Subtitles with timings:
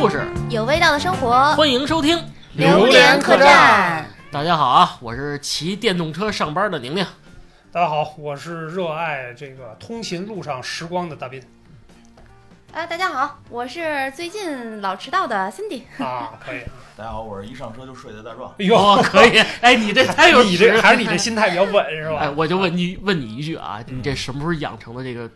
[0.00, 2.16] 故事，有味道的生活，欢迎收听
[2.54, 4.02] 《榴莲客栈》。
[4.32, 7.04] 大家好啊，我是骑电动车上班的宁宁。
[7.70, 11.42] 大家好，我是热爱这个通勤路上时光的大斌
[12.72, 15.82] 啊，大家好，我是最近老迟到的 Cindy。
[16.02, 16.62] 啊，可以。
[16.96, 18.50] 大家好，我是一上车就睡的大壮。
[18.52, 19.38] 哎呦，哦，可以。
[19.60, 22.20] 哎，你这太有你这还是你这心态比较稳是吧？
[22.20, 25.30] 哎，我就问你问你一句啊，你这什么时候养成的这个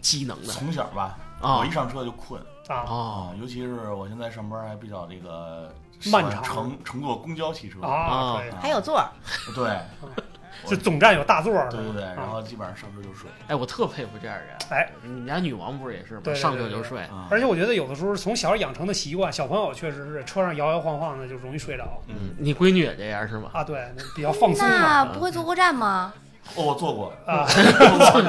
[0.00, 0.48] 技能的？
[0.50, 5.72] 从小吧，啊我一上车就困啊，哦，尤其是我现在上班还比较这个
[6.10, 9.08] 漫长乘乘坐公交汽车啊，还有座儿，
[9.54, 9.78] 对
[10.64, 13.28] 就总站有大座儿，对对对，然后基本上上车就睡。
[13.46, 14.48] 哎，我特佩服这样人。
[14.70, 16.34] 哎，你们家女王不是也是吗？
[16.34, 17.02] 上车就睡。
[17.02, 23.50] 啊而且我觉得有的时候从小养成的习惯，小朋友确实是车上摇摇晃晃的就容易睡着嗯，你闺女也这样是吗？
[23.52, 26.12] 啊，对，比较放松嘛那不会坐过站吗？
[26.54, 27.44] 哦，我做过， 啊，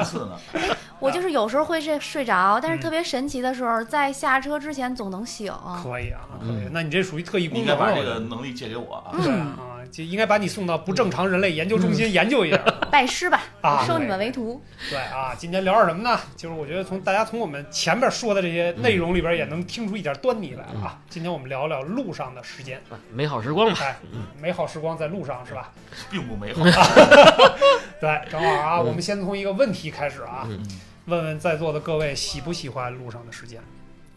[0.04, 0.38] 次呢。
[1.00, 5.52] 我就是有时候会睡睡着，但是嗯特别神奇的时候，在下车之前总能醒。
[5.82, 6.70] 可以啊，可以嗯。
[6.72, 9.10] 那你这属于特异你应该把这个能力借给我啊！
[9.14, 12.56] 嗯对啊，就应该把你送到不正常人类研究中心研究一下
[12.90, 13.84] 拜师吧，啊。
[13.86, 14.62] 收你们为徒。
[14.90, 16.18] 对啊，今天聊点什么呢？
[16.36, 20.98] 就是我觉得从大家从我们前面说的这些内容里边也能听出一点端倪来啊。
[21.08, 23.78] 今天我们聊聊路上的时间，啊美好时光吧。
[23.80, 23.96] 哎，
[24.40, 25.72] 美好时光在路上是吧？
[26.10, 26.62] 并不美好。
[28.00, 30.60] 对，正好啊，嗯我们先从一个问题开始啊，嗯
[31.06, 33.60] 问问在座的各位喜不喜欢路上的时间？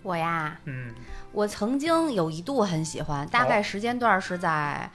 [0.03, 0.93] 我呀，嗯，
[1.31, 4.89] 我曾经有一度很喜欢，大哦概时间段是在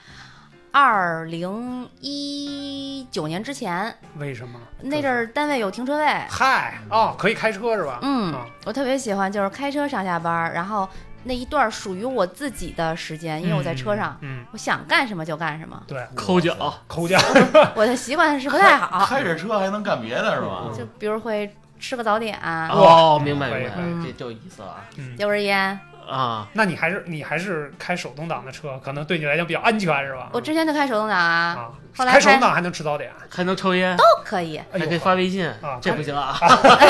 [0.79, 4.59] 二零一九年之前，为什么？
[4.79, 6.05] 那阵儿单位有停车位。
[6.29, 7.97] 嗨哦，可以开车是吧？
[8.03, 10.87] 嗯啊，我特别喜欢，就是开车上下班，然后
[11.23, 15.81] 那一段属于我自己的时间，因为我在车上，嗯，嗯，我想干什么就干什么。
[15.87, 16.55] 对，抠脚，
[16.87, 17.17] 抠脚，
[17.73, 20.65] 我的习惯是不太好，开着车还能干别的是吧？
[20.77, 22.39] 就比如会吃个早点，
[22.69, 25.79] 哦，明白明白这就有意思了嗯，叼根烟。
[26.07, 26.47] 啊。
[26.53, 30.29] 那你还是你还是开手动挡的车，可能对你来讲比较安全是吧？
[30.33, 34.57] 我之前就开手动挡啊，啊，后来开手动挡还能吃早点，还能抽烟，都可以。
[34.57, 36.37] 哎还可以，发微信啊，这不行啊！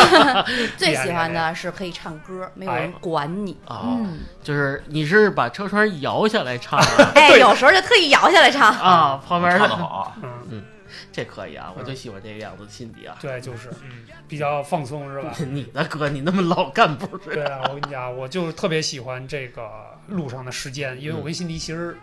[0.77, 3.57] 最喜欢的是可以唱歌，没有人管你。
[3.66, 6.85] 啊，嗯，就是你是把车窗摇下来唱啊
[7.16, 8.72] 哎，有时候就特意摇下来唱。
[8.72, 10.13] 啊，旁边唱的好啊！
[10.51, 10.63] 嗯，
[11.11, 13.17] 这可以啊，我就喜欢这个样子的辛迪啊。
[13.21, 15.33] 对，就是，嗯，比较放松是吧？
[15.51, 17.17] 你的歌，你那么老干部。
[17.17, 19.69] 对啊，我跟你讲，我就特别喜欢这个
[20.07, 21.97] 路上的时间，因为我跟辛迪其实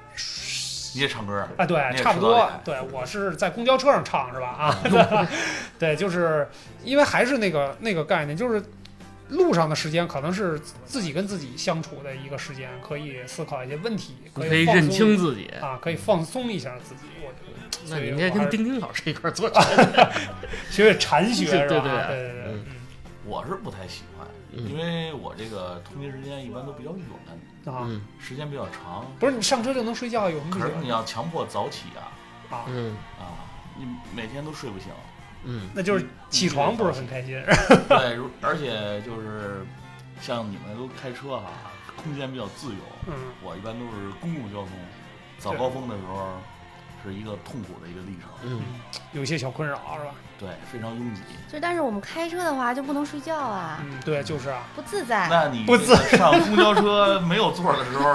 [0.95, 1.49] 你也唱歌？
[1.57, 2.51] 啊，对，差不多。
[2.65, 4.47] 对我是在公交车上唱是吧？
[4.49, 5.29] 啊，
[5.79, 6.49] 对，就是
[6.85, 8.63] 因为还是那个那个概念，就是
[9.31, 15.47] 路上的时间可能是自己跟自己相处的一个时间，可以思考一些问题，你可以认放松清自己。
[15.61, 17.01] 啊，可以放松一下自己。
[17.25, 17.44] 我觉得，
[17.89, 19.49] 那你应该跟丁丁老师一块儿做。
[20.71, 21.67] 学学禅学是吧？
[21.69, 22.75] 对对对对对对，嗯嗯
[23.27, 27.07] 我是不太喜欢，嗯因为我这个通勤时间一般都比较远，
[27.75, 29.05] 啊，嗯时间比较长。
[29.19, 32.13] 不是你上车就能睡觉，有什么可是你要强迫早起啊
[32.57, 32.65] 啊？
[32.69, 33.45] 嗯啊！
[33.77, 34.89] 你每天都睡不醒。
[35.47, 37.35] 嗯那就是起床不是很开心
[37.87, 39.63] 对，而且就是
[40.21, 41.51] 像你们都开车哈，
[42.03, 42.79] 空间比较自由。
[43.09, 44.71] 嗯，我一般都是公共交通，
[45.39, 46.39] 早高峰的时候
[47.05, 48.63] 是一个痛苦的一个历程，嗯，
[49.13, 50.11] 有一些小困扰是吧？
[50.39, 51.21] 对，非常拥挤。
[51.51, 55.29] 就但是我们开车的话就不能睡觉啊，嗯，对，就是啊，不自在。
[55.31, 58.13] 那你不自上公交车没有座的时候，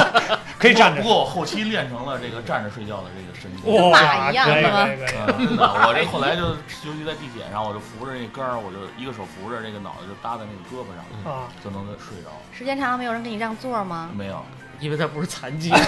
[0.58, 1.08] 可以站着不。
[1.08, 3.64] 过我后期练成了这个站着睡觉的这个神经。
[3.64, 6.42] 跟哇，马一样可以是吗可以可以啊，真的，我这后来就
[6.88, 12.30] 尤其在地铁上，我就扶着那杆儿，我就一个手扶着，这个脑袋就搭在那个胳膊上，啊，就能睡着。
[12.52, 14.10] 时间长了没有人给你让座吗？
[14.14, 14.44] 没有，
[14.78, 15.72] 因为他不是残疾。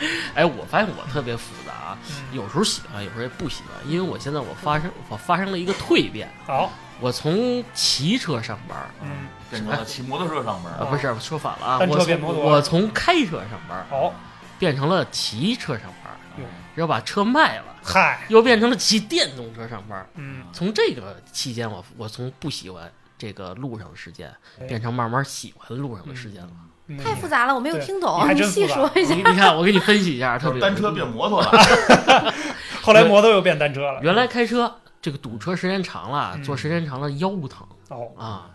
[0.34, 10.72] 哎，我发现我特别复杂啊，嗯有时候喜欢，有时候也不喜欢，因为我现在我发生我发生了一个蜕变，好，我从骑车上班嗯，变成了骑摩托车上班。
[10.74, 14.14] 啊，不是说反了啊，我我从开车上班好，
[14.58, 16.44] 变成了骑车上班，哟
[16.74, 20.06] 然后把车卖了，嗨，又变成了骑电动车上班。
[20.14, 26.50] 嗯，从这个期间，我我从不喜欢这个路上的时间，哎变成慢慢喜欢路上的时间了。
[26.52, 29.22] 嗯太复杂了，我没有听懂，还真细说一下你。
[29.22, 31.50] 你看，我给你分析一下，特别有就是单车变摩托了，
[32.82, 34.00] 后来摩托又变单车了。
[34.02, 34.72] 原来开车
[35.02, 38.46] 这个堵车时间长了，嗯坐时间长了腰疼哦，啊，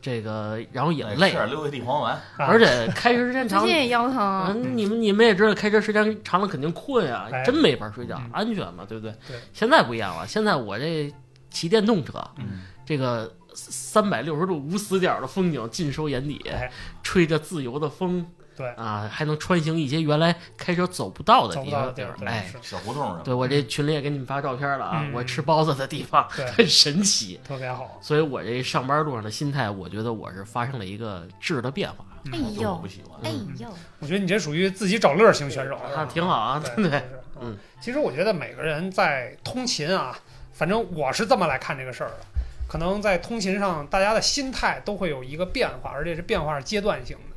[0.00, 2.14] 这个然后也哎累吃，点六味地黄丸。
[2.14, 3.82] 啊 而且开车时间长 最近。
[3.82, 9.12] 也腰疼，嗯，你们你们也知道，开车时间长了肯定困啊，哎真没法睡觉嗯，安全嘛，对不对？
[9.28, 9.36] 对。
[9.52, 11.12] 现在不一样了，现在我这
[11.50, 16.70] 骑电动车，嗯，这个三百六十度无死角的风景尽收眼底哎，
[17.02, 21.94] 吹着自由的风，对啊，还能穿行一些原来开车走不到的地方
[22.26, 23.22] 哎，小胡同上。
[23.22, 27.98] 对我这群里也给你们发照片了啊，嗯我吃包子的地方对 很神奇，特别好。
[28.00, 32.04] 所以我这上班路上的心态，我觉得我是发生了一个质的变化。
[32.32, 33.20] 哎呦不喜欢。
[33.22, 33.30] 哎
[33.60, 33.68] 呦，
[33.98, 37.02] 我觉得你这属于自己找乐儿型选手啊，挺好啊，对，对
[37.40, 37.56] 嗯。
[37.80, 40.18] 其实我觉得每个人在通勤啊，
[40.52, 42.16] 反正我是这么来看这个事儿的。
[42.74, 47.33] 可能在通勤上，大家的心态都会有一个变化，而且是变化是阶段性的。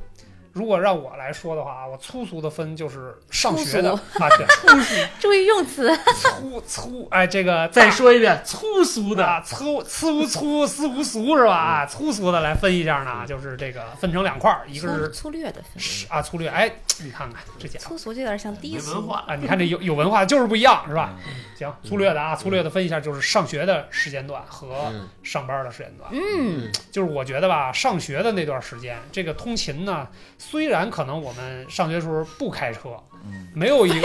[0.52, 5.96] 如果让我来说的话啊，我粗俗的分就是上学的粗啊，对， 粗俗注意用词。
[6.16, 11.54] 粗粗，哎，这个再说一遍，粗俗的，啊，粗粗粗丝无俗是吧？
[11.56, 16.70] 啊，粗俗的来分一下呢，就是这个分成两块儿，一个是粗略的分，是啊粗略，哎，
[17.02, 18.94] 你看看这家伙粗俗就有点像低俗。
[18.94, 21.14] 没文化，啊，你看这有有文化就是不一样是吧？
[21.26, 21.34] 嗯？
[21.56, 26.10] 行，粗略的啊，粗略的分一下，就是上学的时间段和嗯上班的时间段。
[26.12, 30.08] 嗯，就是我觉得吧，上学的那段时间，这个通勤呢，
[30.38, 32.90] 虽然可能我们上学时候不开车，
[33.24, 34.00] 嗯，没有一你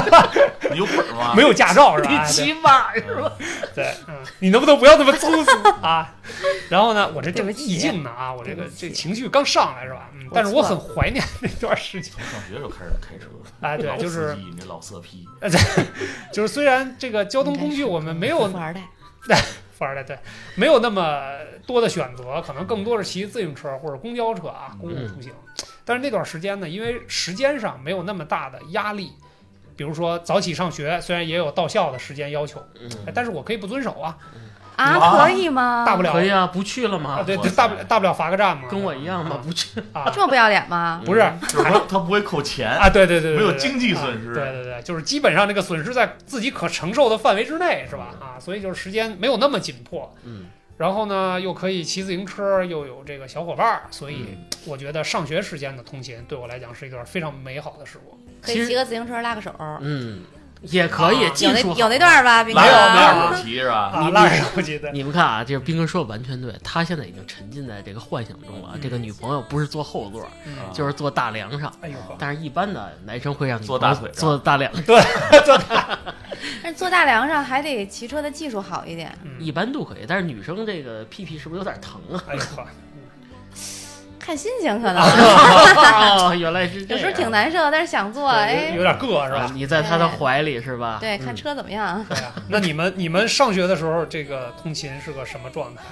[0.78, 1.34] 有本儿吗？
[1.36, 2.08] 没有驾照是吧？
[2.10, 3.32] 你哎骑马是吧？
[3.74, 5.50] 对，嗯，你能不能不要那么粗俗
[5.82, 6.14] 啊？
[6.68, 10.08] 然后呢，我这正对不起意境呢啊，我这个这情绪刚上来是吧？
[10.14, 12.12] 嗯，但是我很怀念那段时间。
[12.14, 13.26] 从上学就开始开车，
[13.60, 15.26] 哎，对，就是你这老色批，
[16.32, 18.82] 就是虽然这个交通工具我们没有富二代，
[19.76, 20.18] 富二代对，
[20.54, 21.32] 没有那么
[21.66, 25.32] 多的选择，可能更多是骑自行车或者公交车啊，公共出行。
[25.84, 29.12] 但是那段时间呢，因为时间上没有那么大的压力，
[29.76, 32.60] 比如说早起上学，虽然也有到校的时间要求，
[33.14, 34.16] 但是我可以不遵守啊，
[34.76, 35.84] 啊，啊可以吗？
[35.86, 36.12] 大不了。
[36.12, 37.22] 可以啊，不去了啊，吗？
[37.24, 39.80] 对对，大不了大不了罚个站嘛，跟我一样嘛，啊不去。
[39.92, 41.02] 啊，这么不要脸吗？
[41.04, 44.30] 不是就是他他不会扣钱，啊，对对对没有经济损失。
[44.30, 48.08] 啊对对对，就是基本上这个损失在自己可承受的范围之内，是吧？
[48.20, 50.46] 啊，所以就是时间没有那么紧迫，嗯，
[50.76, 54.44] 然后呢又可以骑自行车，又有这个小伙伴儿，所以嗯。
[54.66, 58.18] 我觉得上学时间的通勤对我来讲是一段非常美好的时光。
[58.42, 60.22] 可以骑个自行车拉个手，嗯，
[60.70, 62.44] 也可以啊有那技术有那段吧？
[62.44, 63.92] 兵哥拉没有没有拉手骑是吧？
[64.82, 68.70] 的，你们看啊，就是兵哥说的完全对，他现在已经沉浸在这个幻想中了。
[68.74, 70.28] 嗯这个女朋友不是坐后座，
[70.72, 71.72] 就是坐大梁上。
[71.80, 74.82] 哎呦，但是，一般的男生会让你坐大腿坐大梁上
[75.44, 75.98] 坐大梁，
[76.62, 79.16] 但是坐大梁上还得骑车的技术好一点。
[79.24, 80.04] 嗯，一般都可以。
[80.06, 82.22] 但是女生这个屁屁是不是有点疼啊？
[82.28, 82.66] 哎呦呵，
[84.26, 86.98] 看心情可能，哦， 原来是这样。
[86.98, 89.38] 有时候挺难受，但是想做，对哎有，点硌是吧？
[89.42, 90.98] 啊你在他的怀里是吧？
[91.00, 92.04] 对，嗯看车怎么样。
[92.08, 95.82] 对啊， 那你们你们上学的时候，这个通勤是个什么状态？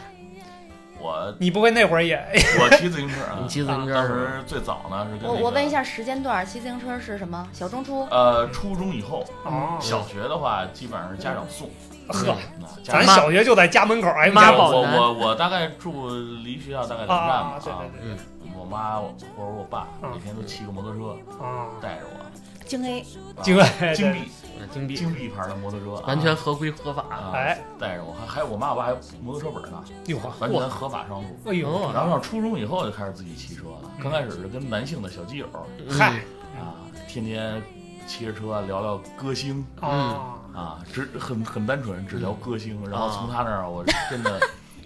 [0.98, 2.16] 我你不会那会儿也
[2.58, 4.06] 我骑自行车啊你，骑自行车当？
[4.06, 7.46] 时最早呢是跟我我问一下时间段，骑自行车是什么？
[7.52, 8.04] 小中初？
[8.10, 11.70] 呃，初中以后，哦小学的话基本上是家长送，
[12.09, 12.37] 呵，
[12.85, 16.11] 咱小学就在家门口，挨，妈家我我我大概住
[16.43, 18.25] 离学校大概两站啊吧，对对对
[18.59, 22.25] 我妈或者我爸嗯每天都骑个摩托车啊，带着我，
[22.67, 24.19] 京 A，啊京 A 金币
[24.61, 27.03] 嗯金币金币牌的摩托车，啊完全合规合法。
[27.11, 31.25] 啊哎，带着我，还还有我妈我爸还有摩托车本呢，哟呵，完全合法上路。
[31.47, 35.47] 哎呦，哦然后上初中以后就开始自己骑车了，刚开始是跟男性的小基友
[35.79, 36.11] 嗯嗨
[36.59, 36.77] 啊，
[37.09, 37.62] 天天
[38.06, 42.81] 骑着车聊聊歌星啊，啊，只很很单纯，只聊歌星。
[42.89, 44.41] 然后从他那儿我真的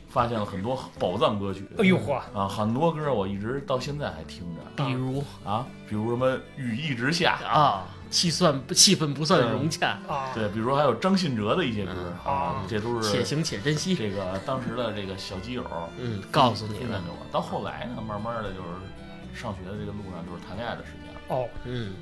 [0.09, 1.69] 发现了很多宝藏歌曲。
[1.79, 11.93] 哎呦嚯，啊，很多歌我一直到现在还听着比如啊，比如什么雨一直下，啊，气算气氛不算融洽，啊，对，比如还有张信哲的一些歌
[12.25, 13.95] 嗯啊，这都是且行且珍惜。
[13.95, 15.63] 这个当时的这个小基友
[15.99, 17.11] 嗯，告诉你的推荐给。
[17.11, 17.27] 我。
[17.31, 21.93] 到后来呢，慢慢的就是上学的这个路上就是谈恋爱的时间了，哦，嗯，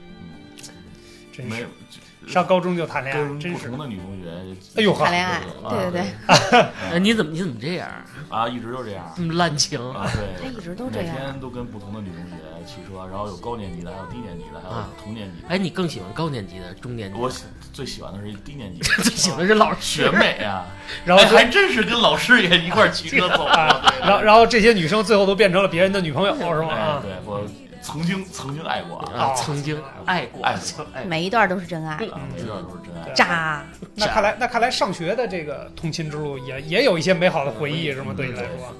[1.32, 4.28] 真没有是上高中就谈恋爱，真是跟不同，的女同学，
[4.76, 6.60] 哎呦呵谈恋爱，啊对对对，
[6.92, 7.88] 哎，你怎么你怎么这样？
[8.28, 10.50] 啊，一直就这样这么滥情啊，他 对。
[10.50, 11.16] 一直都这每样。
[11.16, 12.34] 天都跟不同的女同学
[12.66, 15.48] 骑车，然后有高年级的，还有低年级的，还有啊同年级的。
[15.48, 17.22] 哎，你更喜欢高年级的、中年级的？
[17.22, 20.10] 我喜最喜欢的是低年级的 最喜欢是老学师。
[20.10, 20.66] 妹啊，
[21.04, 26.68] 然后哎，还真是跟老师也一块儿骑车走然后然后这些女生最后都变成了别人的女朋友，是吗？
[26.72, 27.40] 哎啊，对我
[27.86, 30.86] 曾经曾经爱过啊，啊，曾经爱过，爱过。
[30.92, 31.04] 爱。
[31.04, 33.12] 每一段都是真爱，啊每段都是真爱。
[33.14, 33.64] 渣。
[33.94, 38.12] 那看来那看来上学的这个通勤之路也也有一些美好的回忆，是吗？
[38.16, 38.74] 对你来说，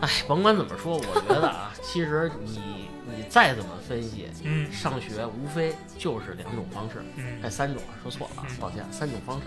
[0.00, 4.70] 哎，甭管怎么说，我觉得啊，其实你你再怎么分析，嗯。
[4.72, 7.38] 上学无非就是两种方式，嗯。
[7.44, 9.44] 哎，三种，说错了抱歉，三种方式：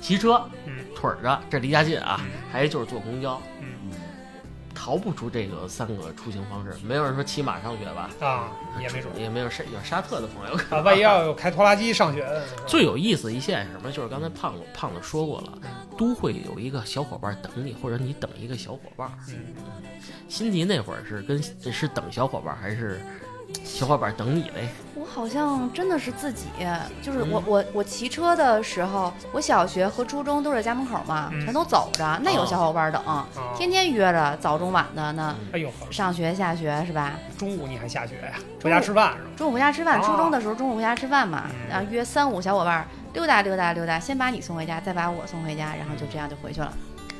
[0.00, 0.84] 骑车、嗯。
[0.94, 3.77] 腿儿着，这离家近啊嗯；还有就是坐公交，嗯嗯，
[4.78, 6.72] 逃不出这个三个出行方式。
[6.84, 8.08] 没有人说骑马上学吧？
[8.20, 10.54] 啊，也没准也没有沙有沙特的朋友。
[10.70, 13.90] 啊，万一要有开拖拉机上学的， 最有意思一线是什么？
[13.90, 15.68] 就是刚才胖子胖子说过了，嗯
[15.98, 19.10] 都会有一个小伙伴等你，或者你等一个小伙伴。
[19.28, 19.34] 嗯
[20.28, 23.00] 辛迪那会儿是跟是等小伙伴还是
[23.64, 24.68] 小伙伴等你呗。
[24.94, 26.46] 我好像真的是自己，
[27.02, 33.26] 就是嗯我、我我骑车的时候，我小学和初中都是在家门口嘛，嗯全都走着，那有小伙伴等，啊，
[33.56, 35.36] 天天约着早中晚的呢。
[35.52, 37.14] 哎呦，上学下学是吧？
[37.38, 38.34] 中午你还下学呀？
[38.62, 39.30] 回家吃饭是吧？
[39.36, 46.72] 中午回家吃饭，哦初中的时候中午回家吃饭嘛，嗯然后约三五小伙伴溜达溜达溜达，先把你送回家，再把我送回家，然后就这样就回去了。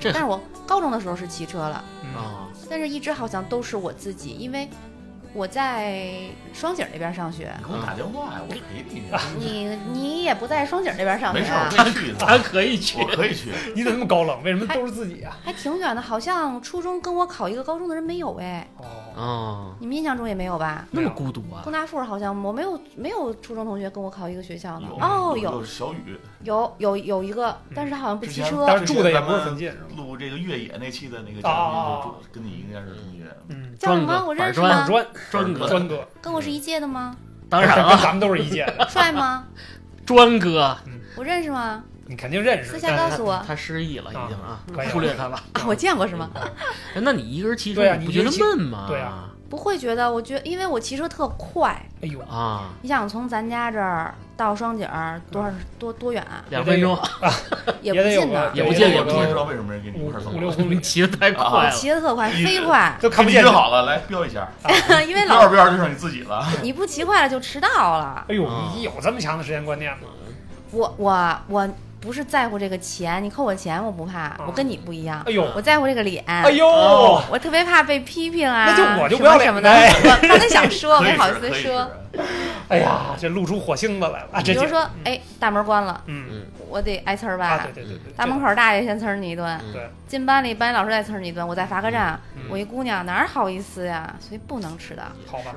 [0.03, 4.69] 但是我高中的时候是骑车了，嗯啊，但是一直好像都是我自己，因为
[5.35, 9.03] 我在双井那边上学，你给我打电话呀，我陪你去。
[9.39, 11.53] 你你也不在双井那边上学没事，
[12.19, 13.53] 我啊，可以去 可以去我。
[13.55, 13.73] 可以去。
[13.75, 14.43] 你怎么那么高冷？
[14.43, 15.37] 为什么都是自己啊？
[15.45, 18.85] 还挺远的，好像初中跟我考一个高中的人没有哎，哦，
[19.19, 20.87] 啊，你们印象中也没有吧？
[20.93, 21.73] 那么孤独啊东！
[21.73, 24.87] 大附好像我没有没有初中同学跟我考一个学校呢。
[25.01, 28.65] 哦，有有小雨，有有有一个，但是他好像不骑车。
[28.67, 29.73] 但是住的也不是很近？
[29.97, 33.25] 录这个越野那期的那个嘉哦宾，就跟你应该是同学。
[33.49, 34.25] 嗯，叫什么？
[34.25, 34.87] 我认识板吗？
[34.87, 37.17] 砖专哥，砖哥，跟我是一届的吗？
[37.51, 39.47] 当然了，跟咱们都是一届的，帅吗？
[40.07, 40.77] 专哥，
[41.17, 41.83] 我认识吗？
[42.09, 42.71] 你肯定认识。
[42.71, 45.43] 私下告诉我他失忆了，已经啊可以，忽略他吧。
[45.53, 46.31] 啊，我见过是吗？
[46.97, 48.87] 哎那你一个人骑车，你不觉得闷吗？
[48.89, 51.71] 对啊不会觉得，我觉因为我骑车特快。
[52.03, 56.45] 哎呦，啊，你想从咱家这儿到双井儿多少多多远啊？
[56.51, 56.99] 两分钟，
[57.81, 61.71] 也 也不近呢，也不近也不近知道为什么人给你一块儿送五六公里 骑的太快了。
[61.71, 63.43] 骑的特快，飞快，都看不见。
[63.45, 64.47] 好了，来标一下，
[65.07, 66.47] 因为标着老标着就剩你自己了。
[66.63, 68.25] 你不骑快了就迟到了。
[68.29, 70.09] 哎呦，啊你有这么强的时间观念吗？
[70.71, 71.67] 我我我
[72.09, 76.25] 不是在乎这个钱，你扣我钱我不怕，我跟你不一样哎，呦，我在乎这个脸。
[76.27, 76.67] 哎呦，
[77.31, 79.71] 我特别怕被批评啊，那就我就不要脸什么的。
[79.71, 81.87] 哎我刚才想说， 可以没好意思说。
[82.69, 84.41] 哎呀，这露出火星子来了啊！
[84.43, 87.85] 比如说，哎，大门关了，嗯我得挨呲儿啊，吧对？
[87.85, 92.19] 对对对，大门口大爷先呲儿你一顿，嗯对，进班里班里老师再呲儿你一顿，我再罚个站。
[92.37, 94.17] 嗯我一姑娘哪好意思呀？
[94.19, 95.55] 所以不能迟到，好吧。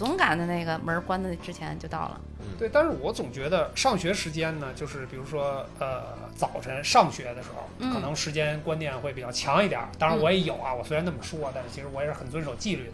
[0.00, 2.18] 总赶在那个门关的之前就到了。
[2.58, 6.04] 对，但是我总觉得上学时间呢，就是比如说呃
[6.34, 9.88] 早晨上学的时候，嗯可能时间观念会比较强一点儿。
[9.98, 12.92] 当然嗯我也有啊，我虽然那么说，但是其实我也是很遵守纪律的。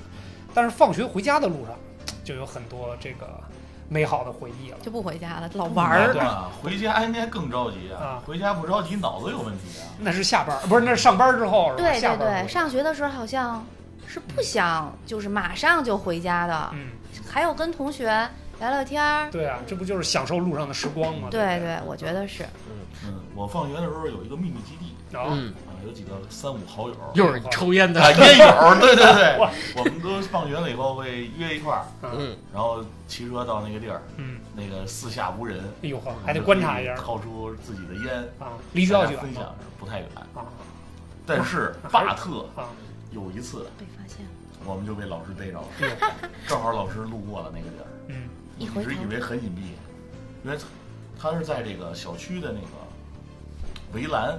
[0.52, 1.76] 但是放学回家的路上，
[2.24, 3.28] 就有很多这个
[3.88, 4.78] 美好的回忆了。
[4.82, 6.18] 就不回家了，老玩儿。
[6.18, 8.22] 啊，回家应该更着急啊啊！
[8.26, 9.86] 回家不着急，脑子有问题啊！
[10.00, 11.88] 那是下班儿，不是那是上班之后是吧？
[11.88, 13.64] 对对对，上学的时候好像
[14.06, 16.88] 是不想就是马上就回家的，嗯，
[17.28, 18.06] 还有跟同学
[18.60, 19.30] 聊聊天儿。
[19.30, 21.28] 对啊，这不就是享受路上的时光吗？
[21.30, 22.44] 对对对，我觉得是。
[23.04, 24.92] 嗯，我放学的时候有一个秘密基地。
[25.16, 29.38] 啊，嗯，啊，有几个三五好友，又是抽烟的啊，烟友，对对对，
[29.76, 39.06] 我们都放学了以后会约一块儿，嗯嗯，然后骑车到那个地儿，嗯，那个四下无人，哎呦呵，还得观察一下掏出自己的烟，啊，离学校？
[39.06, 40.08] 分享着，不太远。
[40.34, 40.42] 啊
[41.28, 42.70] 但是巴特啊，
[43.10, 44.32] 有一次，被发现了，
[44.64, 48.28] 我们就被老师逮着了，哎呦呵， 正好老师路过了那个地儿，嗯。
[48.58, 49.60] 一直以为很隐蔽，
[50.44, 52.66] 因为他他是在这个小区的那个
[53.92, 54.38] 围栏。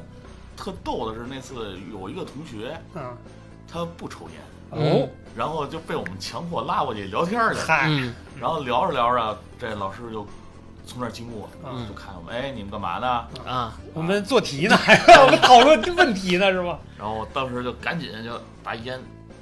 [0.55, 3.15] 特逗的是，那次有一个同学，嗯，
[3.71, 7.63] 他不抽烟，哦，然后就被我们强迫拉过去聊天去了。
[7.63, 8.11] 嗨，嗯。
[8.39, 10.25] 然后聊着聊着，这老师就
[10.87, 13.07] 从那儿经过，嗯就看我们，哎，你们干嘛呢？
[13.45, 14.75] 啊，我们做题呢，
[15.25, 16.79] 我们讨论问题呢，是吧？
[16.97, 18.99] 然后我当时就赶紧就把烟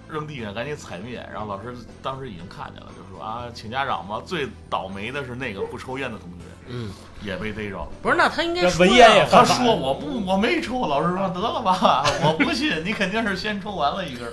[0.10, 1.24] 扔地上，赶紧踩灭。
[1.32, 4.22] 然后老师当时已经看见了，就说啊，请家长吧。
[4.26, 7.88] 最倒霉的是那个不抽烟的同学，嗯，也被逮着。
[8.02, 10.88] 不是，那他应该这说呀文言也 他说我不，我没抽。
[10.88, 14.28] 老师说得了吧，我不信，你肯定是先抽完了一根。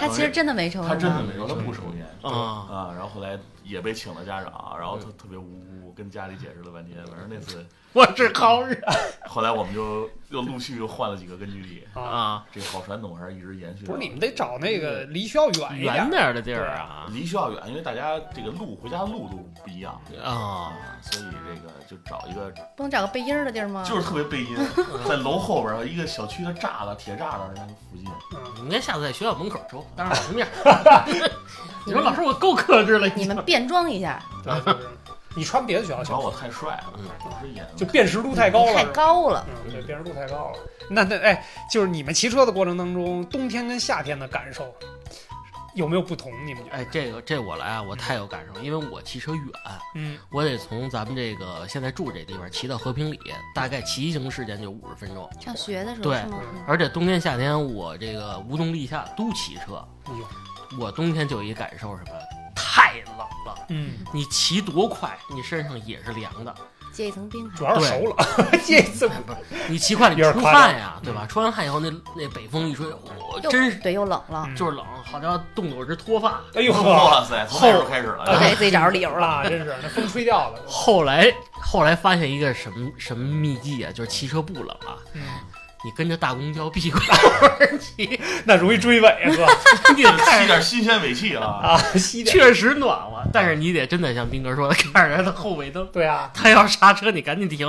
[0.00, 2.90] 他其实真的没抽，他真的没抽，他不抽烟啊，啊。
[2.94, 5.65] 然后后来也被请了家长，然后他特别无辜，
[5.96, 6.98] 跟家里解释了半天。
[7.06, 8.78] 反正那次 我是好人
[9.26, 11.82] 后来我们就又陆续又换了几个根据地。
[11.94, 13.86] 啊，啊，这好传统还是一直延续。
[13.86, 23.82] 不是你们得找那个离学校远，远点儿的地儿啊离学校远，因为大家这个路回家路都不一样啊，啊，所以这个就找一个不能找个背阴儿的地儿吗？
[23.88, 24.56] 就是特别背阴，
[25.08, 28.06] 在楼后边一个小区的栅栏、铁栅栏那个附近。
[28.34, 30.46] 嗯，你应该下次在学校门口抽， 当着老师面。
[31.86, 34.20] 你说老师，我够克制了，你们变装一下，
[35.36, 36.94] 你穿别的学校去主要，我太帅了，
[37.30, 39.46] 老师眼就辨识度太高了，太高了。
[39.66, 40.58] 嗯，对，辨识度太高了。
[40.88, 44.74] 那那哎，就是你们骑车的过程当中，冬天跟夏天的感受
[45.74, 46.32] 有没有不同？
[46.46, 46.76] 你们觉得？
[46.76, 49.44] 哎，这个这我来啊，我太有感受，因为我骑车远，
[49.94, 53.20] 嗯，我得从咱们这个现在住这地方骑到和平里，
[53.54, 55.28] 大概骑行时间就五十分钟。
[55.38, 56.24] 上学的时候对？
[56.66, 59.86] 而且冬天夏天我这个无冬立夏都骑车，
[60.80, 62.12] 我冬天就有一感受什么，
[62.56, 63.54] 太冷了。
[63.68, 66.52] 嗯，你骑多快，你身上也是凉的。
[66.92, 68.26] 结一层冰还主要是熟了，
[68.66, 69.10] 这 一次
[69.68, 71.26] 你骑快了，你出汗呀，对吧？
[71.26, 76.40] 出完汗以后，那那北风一吹，我真是对又冷了，嗯就是冷，好家伙，冻得我直脱发。
[76.54, 79.26] 哎呦呵，哇塞，从那时候开始了，又给自己找着理由了。
[79.28, 80.62] 啊，真是那风吹掉了。
[80.66, 85.22] 后来后来发现一个什么什么秘技啊，就是骑车不冷啊，嗯，
[85.86, 89.46] 你跟着大公交屁股后边骑，那容易追尾啊，哥
[89.94, 90.40] 你得 看。
[90.40, 91.46] 吸点新鲜尾气啊！
[91.62, 92.36] 啊，吸点。
[92.36, 97.68] 确实暖和，但是你得真的像斌哥说的，看着他的后尾灯，对啊，他要刹车你赶紧停。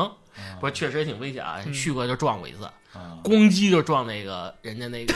[0.59, 1.57] 不是，确实也挺危险啊！
[1.63, 5.13] 嗯旭哥就撞过一次，啊咣叽就撞那个人家那个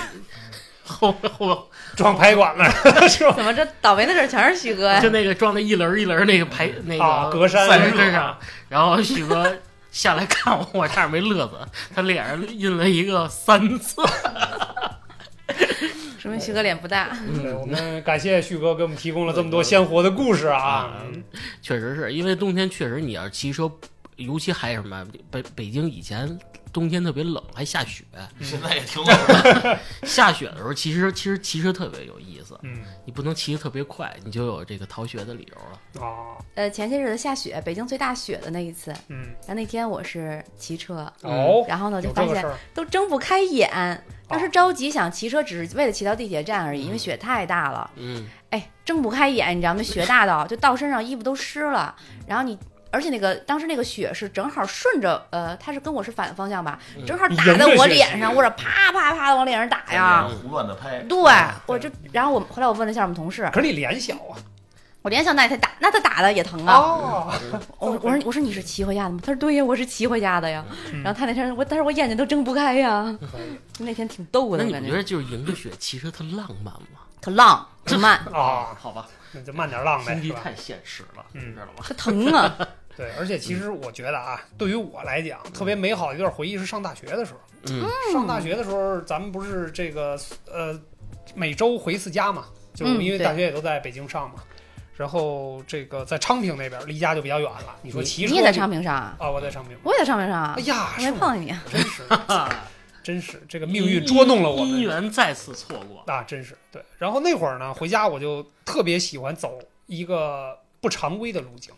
[0.85, 2.69] 后后撞排管了
[3.09, 3.33] 是吧？
[3.35, 5.09] 怎么这倒霉的事儿全是旭哥呀就？
[5.09, 8.37] 那个撞的一轮儿一轮儿那个排那啊，个格栅赛热身上，
[8.69, 9.57] 然后旭哥
[9.91, 11.53] 下来看我，我差点没乐死，
[11.93, 14.01] 他脸上印了一个三字。
[16.17, 17.09] 说明旭哥脸不大。
[17.27, 21.01] 嗯，我们感谢旭哥给我们提供了这么多鲜活的故事啊！
[21.05, 21.23] 嗯
[21.61, 23.69] 确实是因为冬天确实你要是骑车，
[24.17, 26.37] 尤其还有什么北北京以前
[26.71, 28.03] 冬天特别冷，还下雪，
[28.39, 36.05] 现在也挺冷的， 下雪的时候其实其实骑车特别有意思，嗯你不能骑得特别快，你就有这个逃学的理由了。
[36.05, 39.23] 啊呃，前些日子下雪，北京最大雪的那一次，嗯。
[39.41, 44.03] 然后那天我是骑车，哦，然后呢就发现都睁不开眼。
[44.27, 47.89] 当时着急想骑车，只是为了骑到地铁站而已，因为雪太大了。
[47.95, 49.81] 嗯，哎，睁不开眼，你知道吗？
[49.81, 51.95] 雪大到就到身上，衣服都湿了。
[52.27, 52.57] 然后你，
[52.91, 60.27] 而且那个当时那个雪是正好顺着，呃，他是跟我是反方向吧，嗯正好打在我脸上，或者啪啪啪的往脸上打呀。
[60.41, 61.17] 胡乱的拍，对，
[61.65, 64.35] 我就，然后我后来我问了一下我们同事，可是你脸小啊。
[65.03, 66.75] 我脸小那他打，那他打的也疼啊。
[66.75, 67.33] 哦，
[67.79, 69.19] 我我说我说你是骑回家的吗？
[69.25, 70.63] 他说对呀，我是骑回家的呀。
[70.93, 73.11] 嗯然后他那天我，但是我眼睛都睁不开呀。
[73.79, 77.01] 那天挺逗的，那你觉得就是迎着雪骑车特浪漫吗？
[77.19, 80.13] 特浪 特慢，啊，好吧，那就慢点浪呗？
[80.13, 81.83] 心地太现实了，嗯你知道吗？
[81.83, 82.55] 他疼啊。
[82.95, 87.39] 对，而且其实我觉得啊，对于我来讲，特别美好的一段回忆是上大学的时候。
[87.67, 90.19] 嗯上大学的时候，咱们不是这个
[90.51, 90.79] 呃
[91.35, 94.37] 每周回一次家嘛，就因为大学也都在北京上嘛。
[94.97, 97.75] 然后这个在昌平那边离家就比较远了。
[97.81, 99.15] 你说骑车你也在昌平上啊？
[99.19, 99.29] 啊？
[99.29, 99.77] 我在昌平。
[99.83, 100.61] 我也在昌平上啊哎。
[100.63, 101.59] 呀，我没碰见你。
[101.71, 102.03] 真是
[103.03, 106.03] 真是这个命运捉弄了我姻缘再次错过。
[106.11, 106.23] 啊！
[106.23, 106.83] 真是对。
[106.97, 111.73] 然后那会儿呢，回家我就特别喜欢走一个不常规的路径。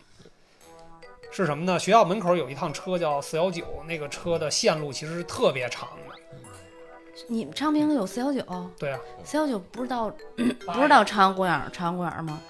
[1.34, 1.76] 是什么呢？
[1.78, 6.14] 学校门口有一趟车叫四幺九，那个车的线路其实是特别长的。
[7.26, 8.70] 你们昌平有四幺九？
[8.78, 12.40] 对啊，四幺九不是到 不是到朝阳公园朝阳公园吗？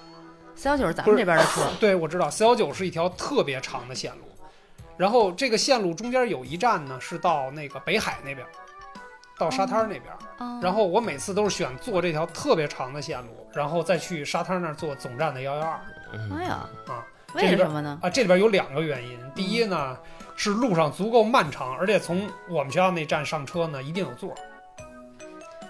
[0.55, 1.61] 四幺九是咱们这边的车。
[1.81, 4.23] 对，我知道四幺九是一条特别长的线路，
[4.97, 8.45] 然后这个线路中间有一站呢是到那个北海那边，
[9.39, 10.13] 到沙滩那边。
[10.37, 15.79] 哦然后我每次都是选坐这条特别长的线路，然后再去沙滩那儿坐总站的幺幺二
[16.13, 17.99] 嗯哎呀啊，为什么呢？
[18.01, 18.09] 啊。
[18.09, 19.97] 这里边有两个原因，第一呢
[20.35, 24.33] 是路上足够漫长，而且从我们学校那站上车呢一定有座。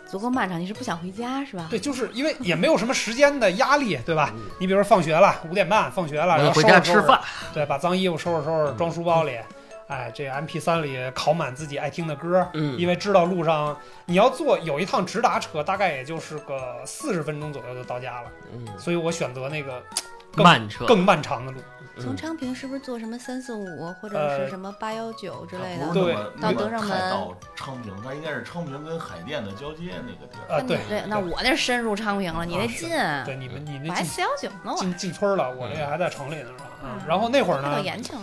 [0.07, 1.67] 足够漫长，你是不想回家是吧？
[1.69, 4.31] 对，就是因为也没有什么时间的压力，对吧？
[4.59, 7.19] 你比如说放学了，五点半放学了，然后回家吃饭。
[7.53, 9.37] 对，把脏衣服收拾收拾，装书包里。
[9.87, 19.83] 哎，这 M P 三里拷满自己爱听的歌，嗯因为知道路上你要坐有一趟直达车，大概也就是个四十分钟左右就到家了，嗯，所以我选择那个
[20.35, 21.59] 更慢车更漫长的路。
[21.59, 21.63] 嗯
[21.97, 25.93] 从昌平是不是坐什么三四五或者呃是什么八幺九之类的？
[25.93, 30.57] 对到到德胜门到昌平，它应该是昌平跟海淀的交接那个地儿。
[30.57, 32.89] 啊，对对，那我那深入昌平了，你那近，
[33.23, 36.65] 对，你们你我那进还四幺九呢，我进进村了，我这个还在城里呢，是吧？
[36.83, 38.13] 嗯然后那会儿呢，到延庆。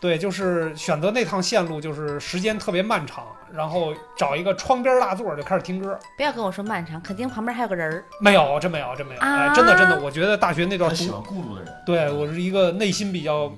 [0.00, 5.98] 对，就是选择那趟线路，就是时间特别漫长，然后找一个窗边大座就开始听歌。
[6.16, 8.04] 不要跟我说漫长，肯定旁边还有个人儿。
[8.20, 13.52] 没有，真没有，真没有，哎，啊真的真的，我觉得大学那段他喜，欢孤独的人，对我是一个内心比较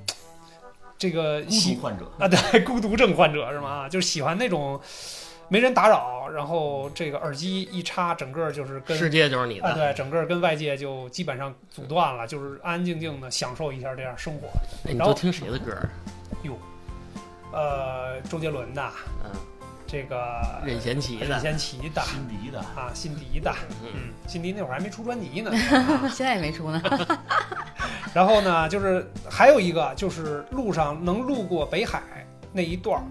[0.97, 2.11] 这个孤喜独患者。
[2.19, 3.87] 啊，对，孤独症患者是吗？
[3.87, 4.81] 就是喜欢那种
[5.49, 9.75] 没人打扰，然后这个耳机一插，整个就是跟世界就是你啊，的。
[9.75, 14.49] 对，整个跟外界就基本上阻断了，就是安安静静的享受一下这样生活。
[14.89, 15.77] 哎，你都听谁的歌
[16.49, 16.57] 儿？
[17.53, 18.83] 呃，周杰伦的，
[19.25, 19.31] 嗯，
[19.87, 21.27] 这个任贤齐的。
[21.27, 25.51] 任贤齐的辛迪的，啊，辛迪的，嗯，嗯，辛迪那会儿还没出专辑呢。
[26.13, 26.81] 现在也没出呢。
[28.15, 32.03] 然后呢，就是还有一个，就是路上能路过北海
[32.53, 33.05] 那一段儿，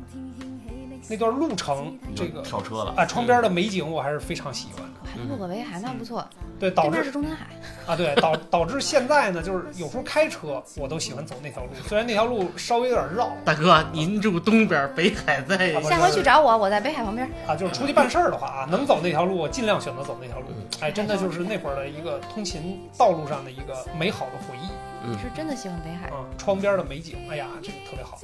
[1.10, 2.94] 那段路程，这个跳车了。
[2.96, 5.10] 啊，窗边的美景我还是非常喜欢的。
[5.12, 6.24] 还能路过北海，那不错。
[6.60, 7.48] 对，导致是中南海，
[7.88, 17.28] 啊，对，导导致现在呢，就是有时候开车我都喜欢走那条路，虽然那条路稍微有点绕大哥，您住东边，北海在啊下回去找我，我在北海旁边。
[17.48, 20.64] 啊，就是出去办事儿的话啊，能走那条路，我尽量选择走那条路嗯。
[20.82, 24.70] 哎，真的就是那会儿的一个通勤道路上的一个美好的回忆。
[25.04, 26.10] 嗯是真的喜欢北海。
[26.10, 28.20] 啊，窗边的美景，哎呀，这个特别好，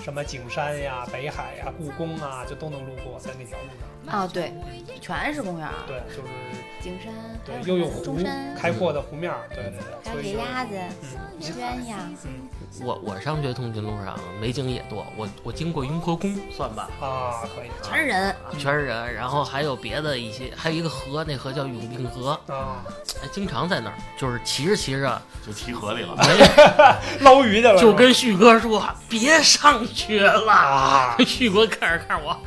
[0.00, 3.88] 什么景山呀、北海呀、故宫啊，就都能路过在那条路上。
[4.10, 4.52] 啊，对，
[5.00, 6.28] 全是公园儿，对，就是
[6.82, 7.12] 景山，
[7.44, 10.70] 对，又有湖中山，，开阔的湖面儿，对对对，还有野鸭子、
[11.02, 11.52] 嗯，鸳
[11.88, 11.94] 鸯，
[12.24, 12.48] 嗯
[12.82, 18.36] 我我上学通勤路上美景也多，我我经过雍和宫，算吧，啊，可以全是人。
[18.58, 22.82] 全是人，然后还有别的一些，还有一个河，那河叫永定河，啊，
[23.22, 26.14] 哎，经常在那儿，就是骑着骑着，就骑河里了。
[26.16, 30.52] 没 捞鱼去了，就跟旭哥说别上学了。
[30.52, 32.38] 啊， 旭哥看着看着我，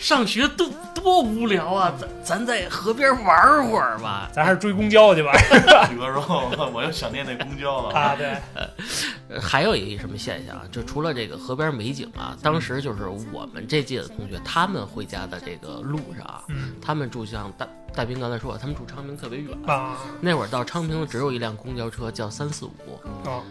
[0.00, 4.30] 上学多多无聊啊，咱咱在河边玩会儿吧。
[4.32, 5.30] 咱还是追公交去吧。
[5.92, 7.94] 宇哥说，我又想念那公交了。
[7.94, 8.66] 啊，对，呃
[9.38, 23.28] 还有一个什么现象啊，就除了这个河边美景啊，当时就是我们这届的同学，他们回家的这个路上啊，嗯他们住像大大兵刚才说，他们住昌平特别远，啊，那会儿到昌平只有一辆公交车叫三四五。
[23.28, 23.42] 啊，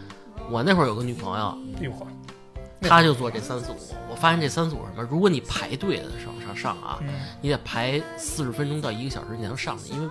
[0.50, 2.08] 我那会儿有个女朋友，哟呵，
[2.82, 3.78] 那她就坐这三四五。
[4.10, 7.10] 我发现这三四五什么，如果你排队的上上上啊，嗯
[7.42, 10.10] 你得排四十分钟到一个小时你才能上去，因为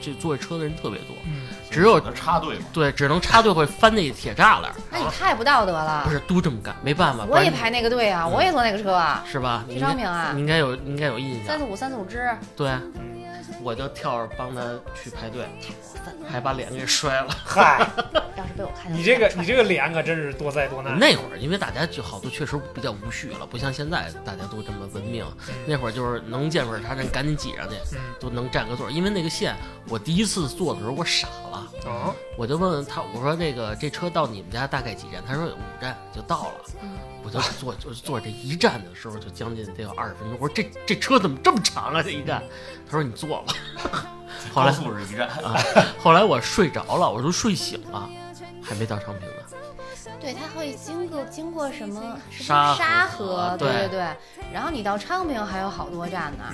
[0.00, 6.10] 这坐这车的人特别多，嗯，只有插队嘛，对只能插队会翻那铁栅栏，那你太不道德了不。
[6.10, 9.64] 是都这么干，没办法，我也排那个队啊，我也坐那个车啊，是吧？
[9.66, 13.19] 你去应该昌平啊你，应该有你应该有印象，三四五三四五支，对，嗯
[13.62, 14.62] 我就跳着帮他
[14.94, 15.46] 去排队，
[16.28, 17.28] 还把脸给摔了。
[17.44, 17.86] 嗨，
[18.36, 20.98] 要是被我看见，你这个你这个脸可真是多灾多难。
[20.98, 25.24] 那会儿因为大家就好多确实比较无序了，不像现在大家都这么文明。
[25.66, 28.90] 那会儿就是能见缝插针，赶紧挤上去，嗯都能占个座儿。
[28.90, 29.54] 因为那个线，
[29.88, 35.22] 我第一次坐的时候我傻了，啊，我就问问他，我说那个这车到你们家大概几站？
[35.26, 36.54] 他说五站就到了。
[37.22, 40.38] 嗯我就坐就坐这一站的时候就将近得有二十分钟。
[40.40, 42.02] 我说这这车怎么这么长啊？
[42.02, 42.42] 这一站，
[42.86, 43.54] 他说你坐吧。
[44.52, 45.28] 后来高速是一站，
[45.98, 48.08] 后来我睡着了，我都睡醒了，
[48.62, 49.34] 还没到昌平呢。
[50.18, 53.56] 对，它会经过经过什么是不是沙河沙河？
[53.58, 54.16] 对对对对。
[54.52, 56.44] 然后你到昌平还有好多站呢。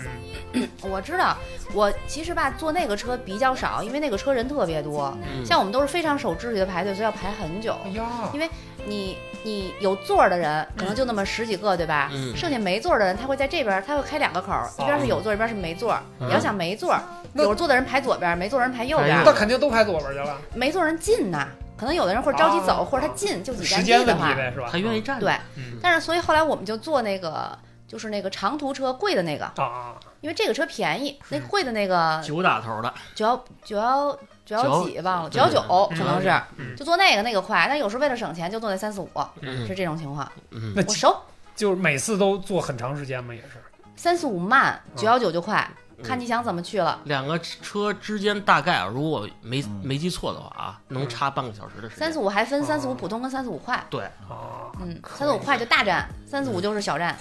[0.53, 1.37] 嗯 我知道，
[1.73, 5.17] 我其实吧坐那个车比较少，因为那个车人特别多。
[5.23, 7.77] 嗯，像我们都是非常守秩序的排队，所以要排很久。
[7.85, 8.49] 哎呀，因为
[8.87, 12.09] 你你有座的人可能就那么十几个，对吧？
[12.13, 12.35] 嗯。
[12.37, 16.99] 剩下没座的人，他会在这边，他会开两个口儿，一边是有座儿，一边是没座你要想没座
[17.35, 19.33] 有座的人排左边，没座的人排右边那。
[19.33, 21.47] 肯定都排左边去了，没座人近呐，
[21.77, 24.69] 可能有的人或者着急走，啊或者他近就几站地时间的话，问题呗，是吧？
[24.73, 25.27] 他愿意站着。
[25.27, 25.35] 对。
[25.57, 25.79] 嗯。
[25.83, 40.31] 但是所以后来我们就坐那个就是那个长途车贵的那个，啊，因为这个车便宜，那贵的那个九打头的，九幺九幺九幺几忘了，九幺九可能是嗯，就坐那个那个快，但有时候为了省钱就坐那三四五，嗯是这种情况。
[40.53, 41.15] 嗯那我熟，
[41.57, 43.61] 就是每次都坐很长时间嘛，也是。
[43.97, 47.01] 三四五慢，嗯九幺九就快，嗯看你想怎么去了。
[47.05, 51.99] 两个车之间大概啊，如果我没嗯没记错的话啊，能差半个小时的时间。
[51.99, 57.17] 三四五还分哦三四五普通跟三四五快，对，啊，嗯，三四五快就大站，三四五就是小站。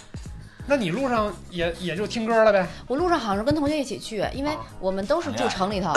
[0.67, 2.67] 那你路上也也就听歌了呗？
[2.87, 5.93] 我路上好像是跟同学一起去，因为啊我们都是住城里头，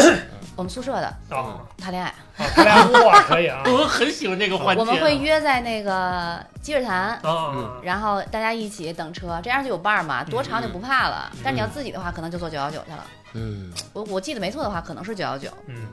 [0.56, 4.80] 我们宿舍的啊，谈恋爱，啊，他俩哇，可以啊， 我很喜欢这个环节。
[4.80, 7.18] 我们会约在那个积水潭。
[7.22, 11.30] 啊，然后大家一起等车，这样就有伴儿嘛，多长就不怕了。
[11.42, 13.04] 但你要自己的话，可能就坐九幺九去了。
[13.34, 15.86] 嗯，我我记得没错的话，可能是九幺九，嗯，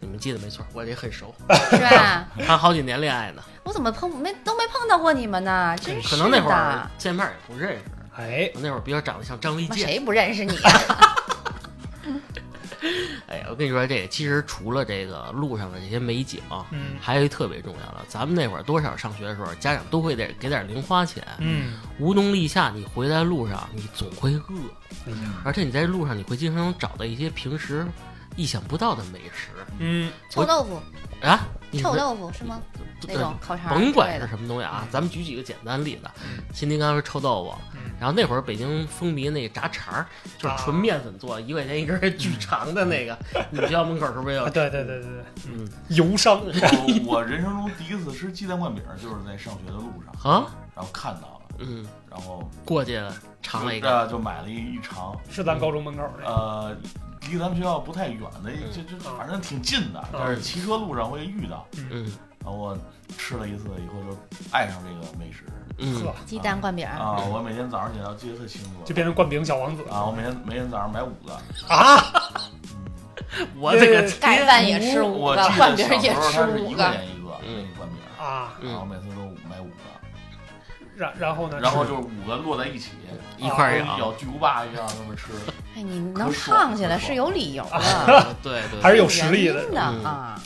[0.00, 1.34] 你们记得没错，我也很熟，
[1.70, 2.26] 是吧？
[2.44, 5.76] 谈好几年恋爱呢，我怎么碰没都没碰到过你们呢？
[5.80, 7.82] 真是可能那会儿的，见面也不认识。
[8.16, 9.86] 哎，我那会儿比较长得像张卫健。
[9.86, 10.72] 谁不认识你啊？
[13.26, 21.26] 哎，我跟你说，这个其实除了这个路上的这些美景，嗯还有一特别重要的，咱们那会儿多少上学的时候，家长都会得给点零花钱。
[21.38, 27.86] 嗯，无冬立夏，你回来路上，你总会饿，而且你在路上，你会经常找到一些平时
[28.36, 29.48] 意想不到的美食
[29.78, 30.80] 嗯，臭豆腐，
[31.26, 31.40] 啊。
[31.76, 32.60] 你臭豆腐是吗？
[33.06, 34.26] 那种烤肠甭管是。
[34.26, 36.42] 什么东西啊，咱们举几个简单例子嗯。
[36.52, 40.06] 新丁刚说臭豆腐嗯，然后那会儿北京风靡那个炸肠儿，
[40.38, 43.16] 就是纯面粉做，一块钱一根儿，巨长的那个。
[43.50, 44.50] 你们学校门口是不是有啊，？
[44.50, 53.00] 对对对对对，嗯油商我我人生中第一次吃鸡蛋灌饼，就是在上学的路上，啊，然后看到了，嗯，然后过去
[53.42, 56.76] 尝了一个，就买了一一尝，是咱高中门口的，呃，
[57.30, 62.10] 离咱们学校不太远的，嗯就就反正挺近的，但是骑车路上我也遇到，嗯
[62.44, 62.78] 然后我
[63.18, 64.16] 吃了一次以后就
[64.52, 65.42] 爱上这个美食
[65.78, 67.16] 嗯，鸡蛋灌饼，啊！
[67.30, 70.04] 我每天早上起来记得特清楚就变成灌饼小王子啊！
[70.06, 71.32] 我每天每天早上买五个，
[71.68, 72.00] 啊，
[73.38, 76.70] 嗯，我这个 盖饭也吃五个，灌饼也吃五个。
[76.70, 79.82] 一块钱一个嗯那个灌饼，啊，嗯然后每次都买五个，
[80.96, 81.58] 然然后呢？
[81.60, 82.90] 然后就是五个摞在一起，
[83.36, 83.78] 一块儿。
[83.98, 85.28] 咬巨无霸一样那么吃。
[85.76, 90.40] 哎，你能胖起来是有理由的， 啊对对，还是有实力的有原因的嗯啊。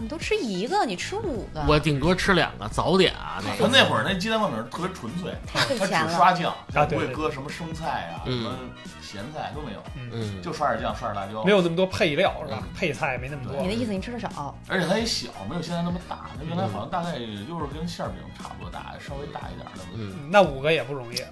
[0.00, 0.86] 怎么都吃一个？
[0.86, 1.62] 你吃五个？
[1.68, 6.08] 我顶多吃两个早点啊，那他个那会儿那鸡蛋灌饼特别纯粹，太费他钱了。
[6.08, 8.58] 只刷酱，他不会搁什么生菜啊、什嗯么
[9.02, 11.44] 咸菜都没有，嗯，就刷点酱，刷点辣椒。
[11.44, 12.68] 没有那么多配料是吧嗯？
[12.74, 13.74] 配菜没那么多你的。
[13.74, 14.56] 意思你吃的少？
[14.66, 16.30] 而且它也小，没有现在那么大。
[16.38, 19.84] 它原来嗯好像大概也就是跟馅儿饼差不多大，稍微大一点的。
[19.94, 21.22] 嗯，那五个也不容易。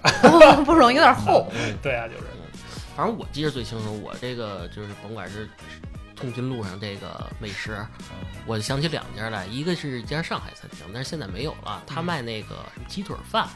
[0.63, 1.47] 不容易，有点厚。
[1.81, 2.23] 对啊，就是
[2.95, 5.49] 反正我记得最清楚，我这个就是甭管是
[6.19, 7.77] 通勤路上这个美食，
[8.45, 13.47] 我就想起两家来，一个是一家上海餐厅，但是现在没有了，他卖那个什么鸡腿饭，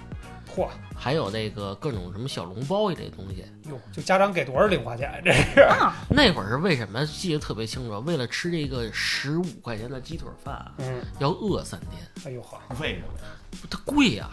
[0.55, 3.45] 嚯还有那个各种什么小笼包一类东西。
[3.69, 5.21] 哟，就家长给多少零花钱？
[5.25, 7.99] 这是啊，那会儿是为什么记得特别清楚？
[8.05, 13.67] 为了吃这个十五块钱的鸡腿饭啊，嗯，要饿三天，哎呦呵，为什么？
[13.69, 14.29] 它贵呀、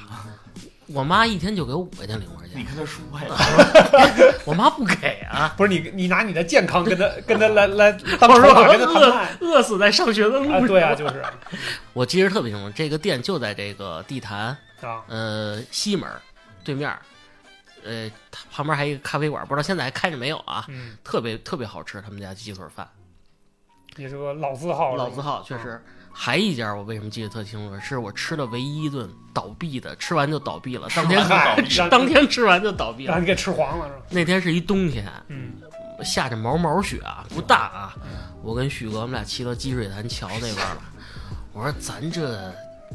[0.94, 5.54] 我妈一天就给我五块钱零花钱，你跟她说呀， 我妈不给啊。
[5.56, 10.54] 不是你你拿你的健康跟她跟她来来 当我说筹码跟他谈饿饿死在上学的路上。
[10.54, 10.66] 啊？
[10.66, 11.22] 对啊，就是
[11.92, 16.20] 我记得特别清楚，这个店就在这个地坛啊，呃西门儿
[16.64, 16.98] 对面儿，
[17.84, 20.64] 呃它旁边还有一个咖啡馆，不知道现在还开着没有啊？
[20.68, 22.88] 嗯，特别特别好吃，他们家鸡腿饭，
[23.96, 25.80] 也是个老字号，老字号确实。
[26.12, 27.80] 还一家我为什么记得特清楚？
[27.80, 33.12] 是我吃的唯一一顿倒闭的，吃完就倒闭了，当天吃完就倒闭当天吃完就倒闭了。
[33.12, 34.00] 让你给吃黄了是吧？
[34.10, 35.52] 那天是一冬天，嗯，
[36.04, 37.94] 下着毛毛雪啊，不大啊。
[38.42, 40.82] 我跟旭哥我们俩骑到积水潭桥那边了，
[41.52, 42.52] 我说咱这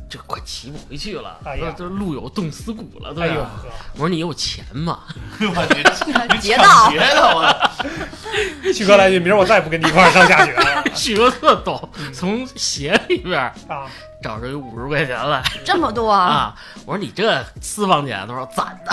[0.09, 3.33] 这快骑不回去了，哎呀这这路有冻死骨了，对吧？
[3.33, 3.49] 哎呦呵，
[3.93, 4.99] 我说你有钱吗？
[5.39, 5.83] 我你
[6.35, 7.71] 你劫道抢劫的我，
[8.73, 13.87] 旭哥来句，明儿我再也不跟你一块儿上下学了旭哥特逗，从鞋里边啊！
[14.25, 16.09] 找着有五十块钱来这么多？
[16.11, 16.55] 啊！
[16.83, 18.91] 我说你这私房钱，他说攒的。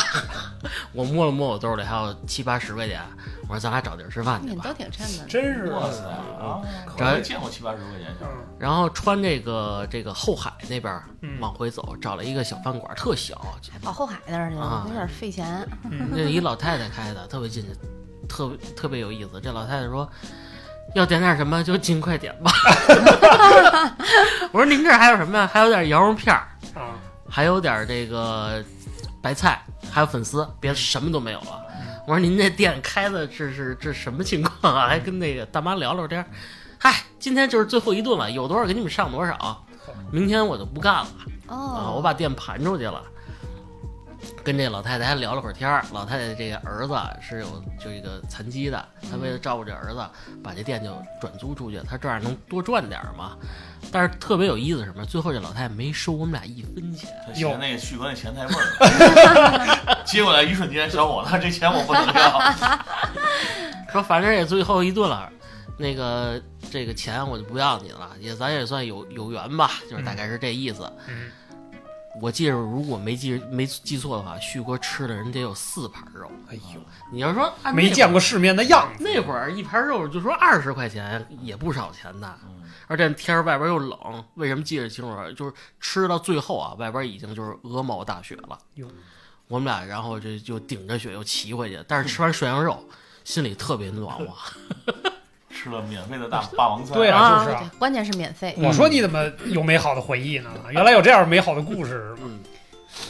[0.92, 3.00] 我摸了摸我兜里还有七八十块钱，
[3.48, 4.74] 我说咱俩找地儿吃饭去吧你都。
[4.74, 5.24] 挺趁的。
[5.26, 6.60] 真是哇塞啊！
[6.98, 13.40] 这我没见过七八十块钱，嗯然后穿这个这个后海那边嗯往回走，找了一个小饭馆，特小，
[13.82, 15.66] 跑后海那儿去啊了，有点费钱。
[15.90, 17.64] 嗯，那一老太太开的，特别近，
[18.28, 19.40] 特别特别有意思。
[19.42, 20.06] 这老太太说。
[20.94, 22.52] 要点点什么就尽快点吧。
[24.52, 25.50] 我说您这儿还有什么呀？
[25.52, 26.94] 还有点羊肉片儿，啊，
[27.28, 28.62] 还有点这个
[29.22, 31.62] 白菜，还有粉丝，别的什么都没有了。
[32.06, 34.88] 我说您这店开的这是这什么情况啊？
[34.88, 36.26] 还跟那个大妈聊聊天儿。
[36.78, 39.64] 嗨，今天就是最后一顿了，有多少给你们上多少，
[40.10, 41.06] 明天我就不干了
[41.46, 41.54] 啊！
[41.56, 43.00] 哦，我把店盘出去了。
[44.44, 50.04] 跟这老太太还聊了会儿天儿，老太太这个儿子是有就一个残疾的，她为了照顾这儿子，
[50.42, 53.36] 把这店就转租出去，她这样能多赚点儿嘛。
[53.90, 55.04] 但是特别有意思什么？
[55.04, 57.10] 最后这老太太没收我们俩一分钱。
[57.26, 62.40] 他嫌那个旭哥那钱太味儿， 接过来一瞬间，小伙子，这钱我不能要。
[63.92, 65.30] 说反正也最后一顿了，
[65.76, 70.90] 那个这个钱我就不要你了，也咱也算有有缘吧，就是大概是这意思。
[71.08, 71.30] 嗯
[72.20, 76.30] 我记着，如果没记没记错的话，旭哥吃的人得有四盘肉。
[76.48, 79.02] 哎呦，你要说按没见过世面的样子。
[79.02, 82.38] 那会儿一盘肉就说二十块钱，也不少钱的。
[82.86, 85.24] 而且天儿外边又冷，为什么记得清楚啊？
[85.32, 88.58] 就是吃到最后啊，外边已经就是鹅毛大雪了。
[89.48, 92.86] 我们俩然后这就顶着雪又骑回去，但是吃完涮羊肉，
[93.24, 94.26] 心里特别暖和。
[95.62, 97.70] 吃了免费的大霸王餐，对啊，啊就是啊。
[97.78, 98.52] 关键是免费。
[98.58, 100.50] 我说你怎么有美好的回忆呢？
[100.70, 102.40] 原来有这样美好的故事嗯，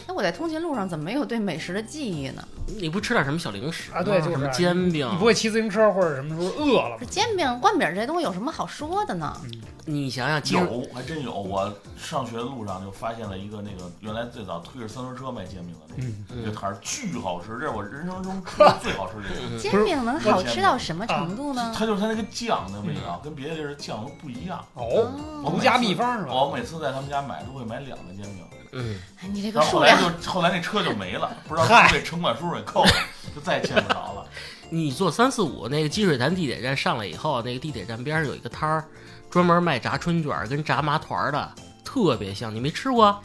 [0.07, 2.47] 那我在通勤路上怎么没有对美食的记忆呢？
[2.79, 7.07] 你不吃点什么小零食啊对就是什么煎饼你，不会骑自行车或者什么时候饿了吗？
[7.11, 9.37] 煎饼、灌饼这东西有什么好说的呢？
[9.85, 11.35] 你想想，有还真有。
[11.35, 16.03] 我上学的路上就发现了一个那个原来最早推着三轮车卖煎饼的那个。
[16.03, 19.59] 嗯，那个摊儿巨好吃，这是我人生中吃的最好吃的一个。
[19.59, 21.75] 煎饼能好吃到什么程度呢？
[21.77, 24.65] 它就是它那个酱的味道，跟别的地儿的酱都不一样。
[24.75, 25.11] 哦，
[25.45, 26.33] 哦，独家秘方是吧？
[26.33, 32.91] 我每次在他们家买都会买两个煎饼，嗯，哎你这个然后后来数量，就后来那车就没了，不知道是不是被城管叔叔给扣了，
[33.35, 34.27] 就再也见不着了。
[34.71, 38.85] 你坐三四五那个积水潭地铁站上来以后，那个地铁站边上有一个摊儿，
[39.31, 41.53] 专门卖炸春卷儿跟炸麻团儿的，
[41.85, 42.55] 特别香。
[42.55, 43.21] 你没吃过？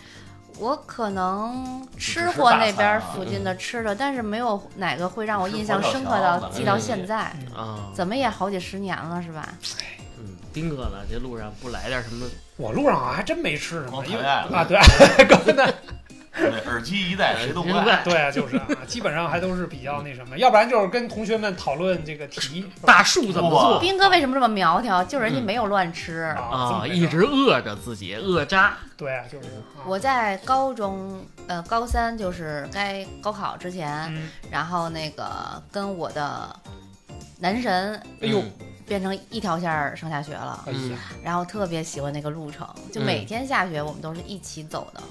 [0.60, 7.32] 我可能吃过那边附近的吃的，但是没有哪个会让我印象深刻到记到现在。
[7.56, 9.48] 啊，怎么也好几十年了，是吧？
[10.20, 11.06] 嗯，丁哥呢？
[11.10, 12.26] 这路上不来点什么？
[12.58, 14.78] 我路上好像还真没吃什么，因为啊，对，
[15.28, 17.74] 刚才对，耳机一戴谁都不爱。
[17.74, 23.80] 谁都不爱对啊，就是啊，基本上还都是比较那什么，要不然就是跟同学们讨论这个题大树怎么做。
[23.80, 25.04] 斌哥为什么这么苗条？
[25.04, 25.44] 就人家嗯。
[25.44, 26.36] 没有乱吃。
[26.38, 28.78] 啊，一直饿着自己，饿渣。
[28.96, 29.82] 对啊，就是啊。
[29.88, 35.26] 我在高中，呃，高三就是该高考之前，嗯，然后那个
[35.72, 36.56] 跟我的
[37.40, 38.52] 男神哎呦嗯
[38.88, 45.04] 变成一条线儿上下学了，哎呀，然后特别喜欢那个路程，就嗯每天下学我们都是一起走的，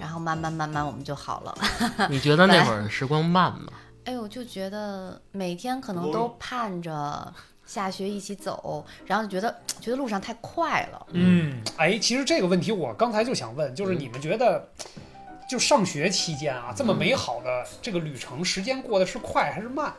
[0.00, 1.54] 然后慢慢慢慢我们就好了。
[2.10, 3.72] 你觉得那会儿时光慢吗？
[4.04, 7.32] 哎呦，就觉得每天可能都盼着
[7.64, 11.06] 下学一起走，然后就觉得觉得路上太快了。
[11.12, 14.68] 嗯，哎，其实这个问题我刚才就想问，就是你们觉得，
[15.48, 19.94] 就上学期间啊，这么美好的这个旅程，时间过得是快还是慢？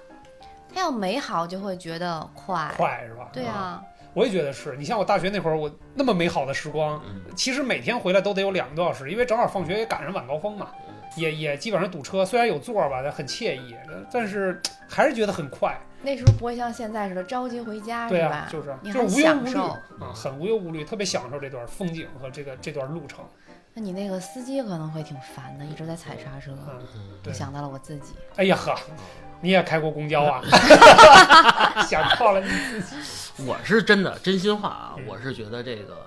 [0.74, 2.72] 它要美好就会觉得快。
[2.76, 3.30] 快是吧？
[3.32, 3.84] 对啊，
[4.14, 4.76] 我也觉得是。
[4.78, 10.70] 你像我大学那会儿，我那么美好的时光，嗯其实每天回来都得有两个多小时，因为正好放学也赶上晚高峰嘛，
[11.16, 12.26] 也也基本上堵车。
[12.26, 13.76] 虽然有座儿吧，但很惬意，
[14.12, 15.80] 但是 还是觉得很快。
[16.06, 19.64] 那时候不会像现在似的着急回家，对啊是吧？，就是很就是无忧无虑享受。
[20.04, 23.24] 啊，很无忧无虑，特别享受这段风景和这个这段路程。
[23.74, 26.52] 那你那个司机可能会挺烦的，一直在踩刹车。
[26.70, 28.76] 嗯，嗯我想到了我自己，哎呀呵，
[29.44, 30.42] 你也开过公交啊？
[31.86, 32.96] 想到了你自己。
[33.46, 35.98] 我是真的真心话啊嗯，我是觉得这个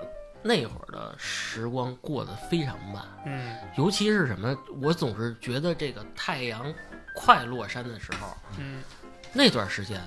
[0.42, 6.72] 那会儿的时光过得非常慢，嗯尤其是什么，我总是觉得这个太阳
[7.14, 8.80] 快落山的时候，嗯
[9.32, 10.00] 那段时间，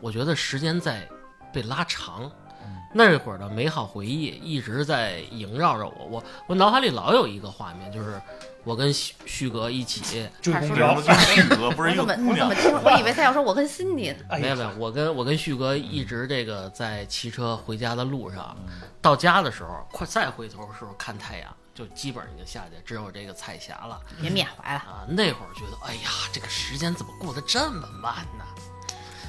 [0.00, 1.06] 我觉得时间在
[1.52, 2.30] 被拉长
[2.64, 2.76] 嗯。
[2.94, 8.18] 那会儿的美好回忆一直在萦绕着我，我我脑海里老有一个画面，就是
[8.64, 12.54] 我跟旭旭哥一起，就旭哥不是 一个姑娘怎么我怎么？
[12.54, 12.82] 听？
[12.82, 24.78] 我以为他要说我跟 Cindy 没有没有，我跟我跟旭哥一直这个在骑车回家的路上，嗯到家的时候，快再回头的时候看太阳，就基本上已经下去，只有这个彩霞了也缅怀了。
[24.80, 25.04] 啊。
[25.08, 28.44] 那会儿觉得，哎呀，这个时间怎么过得这么慢呢？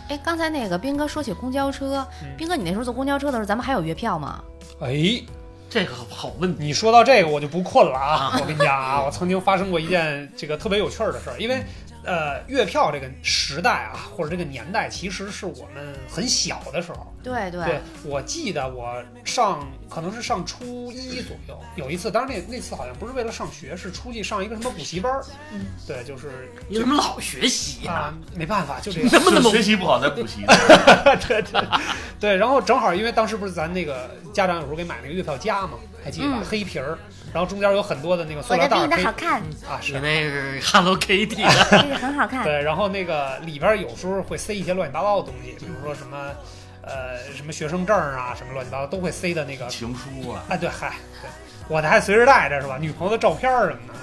[0.07, 4.41] 哎，刚才那个斌哥说起公交车，嗯斌哥，你那时候坐公交车的时候，咱们还有月票吗？
[4.79, 5.21] 哎，
[5.75, 6.63] 这个好问题。
[6.63, 8.39] 你说到这个我就不困了啊！
[8.39, 11.61] 我跟你讲啊，我曾经发生过一件这个特别有趣儿的事儿，因为
[12.05, 17.11] 呃，月票这个时代啊，或者这个年代，其实是我们很小的时候。
[17.23, 25.25] 对对对，我记得我上可能是上初一左右，有一次，当然那那次好像不是为了上学，是出去上一个什么补习班儿。
[25.51, 29.09] 嗯，对，就是你怎么老学习呀、啊，没办法，就这样。
[29.09, 30.45] 怎么能学习不好再补习，
[31.27, 31.67] 对对
[32.19, 36.37] 对，然后正好因为当时不是咱那个家长有时候给买那个月票夹嘛，还记得吧？
[36.39, 36.97] 嗯黑皮儿，
[37.35, 39.99] 然后中间有很多的那个塑料袋儿可以的好看，啊，是。
[39.99, 42.45] 那是 Hello Kitty 的， 这个很好看。
[42.45, 46.31] 对，然后那个里边有时候会塞一些乱七八糟的东西，比如说什么，
[46.81, 49.67] 呃，什么学生证啊，什么乱七八糟都会塞的那个。
[49.67, 51.29] 情书啊，哎，对，嗨，对，
[51.67, 52.77] 我的还随时带着是吧？
[52.79, 53.99] 女朋友的照片儿什么的。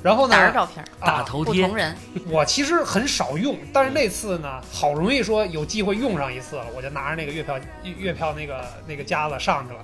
[0.00, 0.84] 然后呢哪，儿照片？
[1.00, 1.96] 啊，大头贴不同人，
[2.30, 9.80] 我其实很少用，但是那次呢，好容易说有机会用上一次了，我就拿着那个月票月票那个那个夹子上去了。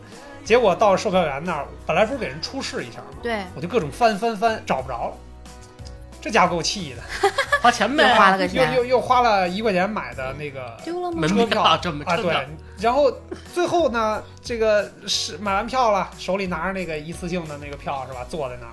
[0.47, 3.19] 结果到售票员那儿，本来不是给人出示一下吗？
[3.21, 5.15] 对，我就各种翻翻翻，找不着了。
[6.21, 7.03] 这家伙给我气的，
[7.61, 11.27] 花钱又花呗，了个钱，又又又花了一块钱买的那个丢了吗？
[11.27, 13.13] 车票票这么啊，对，然后
[13.53, 18.25] 最后呢，这个是买完票了，手里拿着那个一次性的那个票是吧？
[18.29, 18.73] 坐在那儿，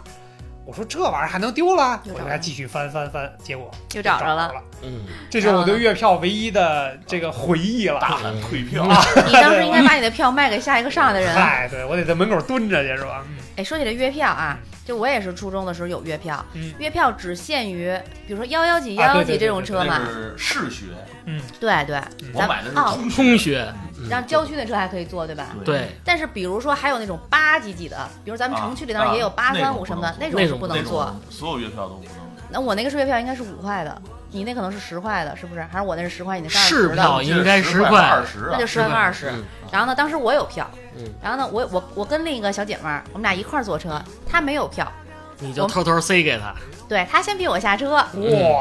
[0.65, 2.01] 我说这玩意儿还能丢了？
[2.05, 4.53] 又找着我就还继续翻翻翻，结果又找着着了。
[4.81, 7.99] 嗯，这是我对月票唯一的这个回忆了。
[7.99, 8.83] 大喊退票，
[9.27, 11.35] 你当时应该把你的票卖给下一个上来的人。
[11.35, 13.23] 哎，对我得在门口蹲着去是吧？
[13.27, 16.73] 嗯哎，说起这月票啊，就我也是初中的时候有月票，嗯。
[16.77, 19.99] 月票只限于比如说幺幺几、幺幺几这种车嘛。
[19.99, 20.85] 那是市学，
[21.25, 23.71] 嗯，对对，嗯咱我买的是哦，通通学，
[24.09, 25.55] 然后郊区的车还可以坐，对吧？
[25.63, 31.15] 对，但是比如说还有那种八几几的，比如咱们城区里当然也有啊八三五什么的，那种是不能坐。
[31.29, 32.13] 所有月票都不能。
[32.49, 34.01] 那我那个是月票应该是五块的，
[34.33, 35.61] 你那可能是十块的，是不是？
[35.71, 36.95] 还是我那是十块，你那是市二十的？
[36.95, 39.29] 票应该十块二十啊那就，十块二十。
[39.31, 44.87] 嗯然后呢，当时我有票，嗯，然后呢，我我我跟另一个小姐妹儿，我们俩一块儿坐车，她没有票，
[45.39, 46.53] 你就偷偷塞给他，
[46.87, 47.91] 对他先逼我下车。
[47.91, 48.05] 哇，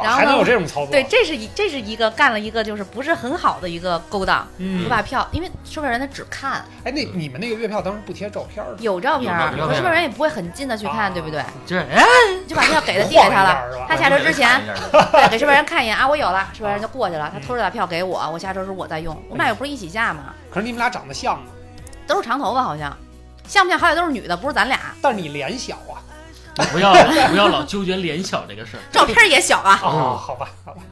[0.02, 0.88] 然后还能有这种操作？
[0.90, 4.46] 对，，这是一这是一个干了一个就是不是很好的一个勾当。
[4.58, 8.64] 嗯我，把票，因为售票员他只看哎，那你们那个月票当时不贴照片？
[8.78, 11.42] 有照片可售票员也不会很近的去看，啊对不对？
[11.66, 12.04] 就是哎，
[12.46, 13.86] 就把票给他递给他了。
[13.88, 17.30] 他下车之前，对，给售票员看一眼啊，我有了，售票员就过去了。
[17.32, 19.14] 他偷着把票给我，我下车时候我再用。
[19.28, 21.44] 我们俩又不是一起下嘛，可是你们俩长得像吗，
[22.06, 22.96] 都是长头发好像，
[23.46, 23.78] 像不像？
[23.78, 24.78] 好歹都是女的，不是咱俩。
[25.00, 25.98] 但是你脸小啊。
[26.58, 26.92] 你不要
[27.28, 29.80] 不要老纠结脸小这个事儿，照片也小啊。
[29.82, 30.82] 哦，好吧，好吧。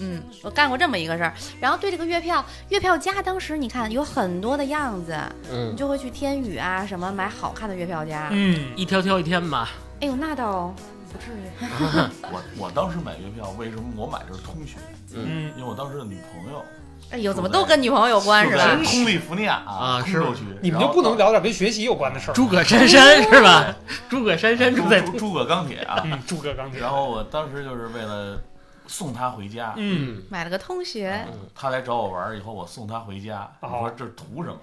[0.00, 1.34] 嗯，我干过这么一个事儿。
[1.58, 8.28] 然后对这个月票，月票夹当时你看有很多的样子，你嗯，就会去天宇啊什么买好看的月票夹。
[8.30, 10.72] 嗯，一挑挑一天吧，哎呦，那倒
[11.10, 11.66] 不至于。
[12.30, 14.76] 我我当时买月票，为什么我买的是通学？
[15.14, 16.64] 嗯，因为我当时的女朋友
[17.10, 18.76] 哎呦，怎么都跟女朋友有关是吧？
[18.84, 22.34] 通利福尼亚啊是通州区，你们就不能聊点跟学习有关的事儿？
[22.34, 23.74] 诸葛珊珊是吧？
[24.08, 26.02] 诸葛珊珊住在诸葛钢铁啊。
[26.04, 26.80] 嗯，诸葛钢铁。
[26.80, 28.38] 然后我当时就是为了
[28.86, 29.72] 送他回家。
[29.76, 33.50] 嗯，买了个通学，嗯他来找我玩儿以后，我送他回家。
[33.60, 34.56] 我哦说这图什么？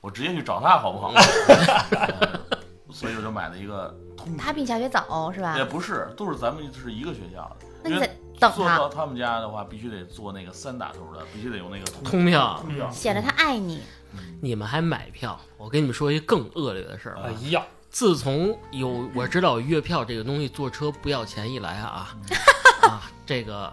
[0.00, 1.12] 我直接去找他好不好？
[2.92, 5.64] 所以我就买了一个通他比你下学早是吧也？
[5.64, 7.66] 不是，都是咱们是一个学校的。
[7.90, 12.90] 因为那你在等他坐到，他们家的话，必须得坐那个三打头的，必须得有那个通通票，通票。
[12.90, 13.82] 显得他爱你。
[14.40, 15.38] 你们还买票？
[15.56, 17.24] 我跟你们说一更恶劣的事儿啊！
[17.26, 22.16] 哎呀，自从有我知道有月票这个东西，坐车不要钱一来啊
[22.82, 23.72] 啊，这个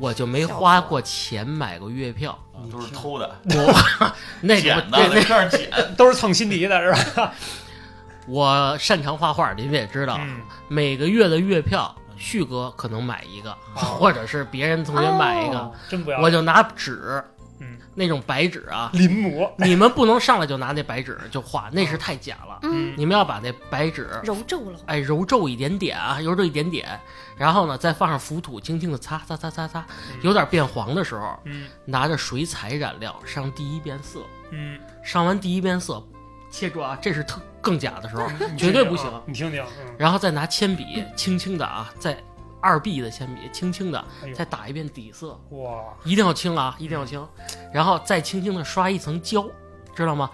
[0.00, 2.32] 我就没花过钱买过月票。
[2.32, 5.70] 啊都是偷的， 我那个捡的，那那在这儿捡。
[5.96, 7.32] 都是蹭辛迪的是吧？
[8.26, 15.72] 我擅长画画，你们也知道，嗯，每个月的月票，旭哥可能买一个， 或者是别人同学买一个，哦。
[15.88, 16.20] 真不要。
[16.20, 17.22] 我就拿纸，
[17.60, 22.58] 嗯，那种白纸啊，临摹， 你们不能上来就拿那白纸就画，那是太假了。
[22.62, 24.78] 嗯，你们要把那白纸，揉皱了。
[24.86, 26.88] 哎，揉皱一点点啊，揉皱一点点，
[27.36, 29.84] 然后呢，再放上浮土，轻轻的擦擦擦擦擦，
[30.22, 31.66] 有点变黄的时候，嗯。
[31.84, 36.02] 拿着水彩染料上第一遍色，嗯，上完第一遍色，
[36.50, 38.26] 切住啊，这是特更假的时候，
[38.56, 39.10] 绝对不行。
[39.26, 42.16] 你听听，嗯，然后再拿铅笔轻轻的啊，再
[42.60, 47.26] 二 B 的铅笔轻轻的再打一遍底色，哇，一定要轻啊，一定要轻，
[47.72, 49.46] 然后再轻轻的刷一层胶，
[49.94, 50.30] 知道吗？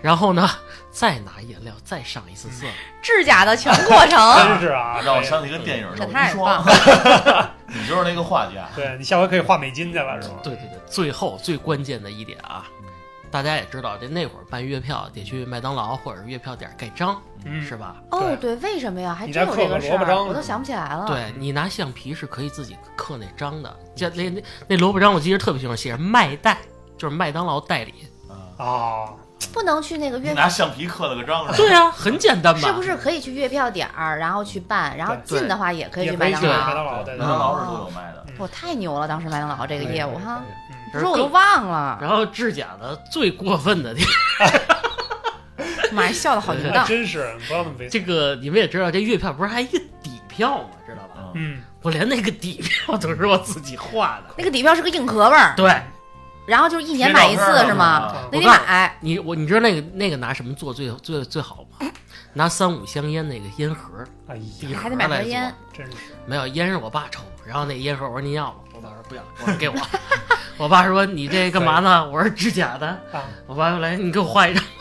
[0.00, 0.48] 然后呢，
[0.92, 2.66] 再拿颜料再上一次色，
[3.02, 7.54] 制假的全过程， 真是啊，让我想起一个电影这叫《太棒了。
[7.66, 8.68] 你就是那个画家。
[8.76, 10.36] 对你下回可以画美金去了是吧？
[10.42, 12.64] 对对对，最后最关键的一点啊，
[13.30, 17.96] 大家也知道，这那会儿办月票得去麦当劳或者是月票点盖章，嗯，是吧？
[18.10, 19.14] 哦，对，为什么呀？
[19.14, 26.58] 还真有这个事儿，萝卜章我都想不起来了。，对你拿橡皮是可以自己刻那章的，就那那那萝卜章，我记得特别清楚，写着麦代，
[26.96, 27.94] 就是麦当劳代理。
[28.28, 29.12] 啊，啊，
[29.52, 31.56] 不能去那个你月拿橡皮刻了个章是吧？
[31.58, 32.66] 对啊，很简单吧？
[32.66, 36.48] 是不是可以去月票点儿，然后去办，然后对近的话也可以去麦当劳。
[36.66, 38.24] 麦当劳，麦当劳是都有卖的。
[38.26, 40.40] 嗯我太牛了，当时麦当劳这个业务哈，
[40.88, 44.02] 嗯不说我都忘了，然后制假的最过分的地
[44.38, 44.50] 方
[45.92, 46.84] 妈呀，笑的好淫荡。
[46.88, 47.90] 真是不要那么猥琐。
[47.90, 50.68] 这个你们也知道，这月票不是还一个底票吗？
[50.86, 51.30] 知道吧？
[51.34, 54.34] 嗯，嗯，我连那个底票都是我自己画的。
[54.36, 55.74] 那个底票是个硬壳味儿，对
[56.46, 57.84] 然后就是一年买一次是吗？
[57.84, 61.86] 啊那得买，你，我你知道那个那个拿什么做最最最好吗？
[62.34, 65.52] 拿三五香烟那个烟盒，哎呀，你还得买盒烟。
[65.72, 65.92] 真是
[66.26, 68.58] 没有烟是我爸抽，然后那烟盒我说您要吗？
[68.78, 69.74] 我爸说不要，我说给我。
[70.56, 72.08] 我爸说你这干嘛呢？
[72.08, 72.86] 我说制假的。
[73.12, 74.62] 啊，我爸说来，你给我画一张。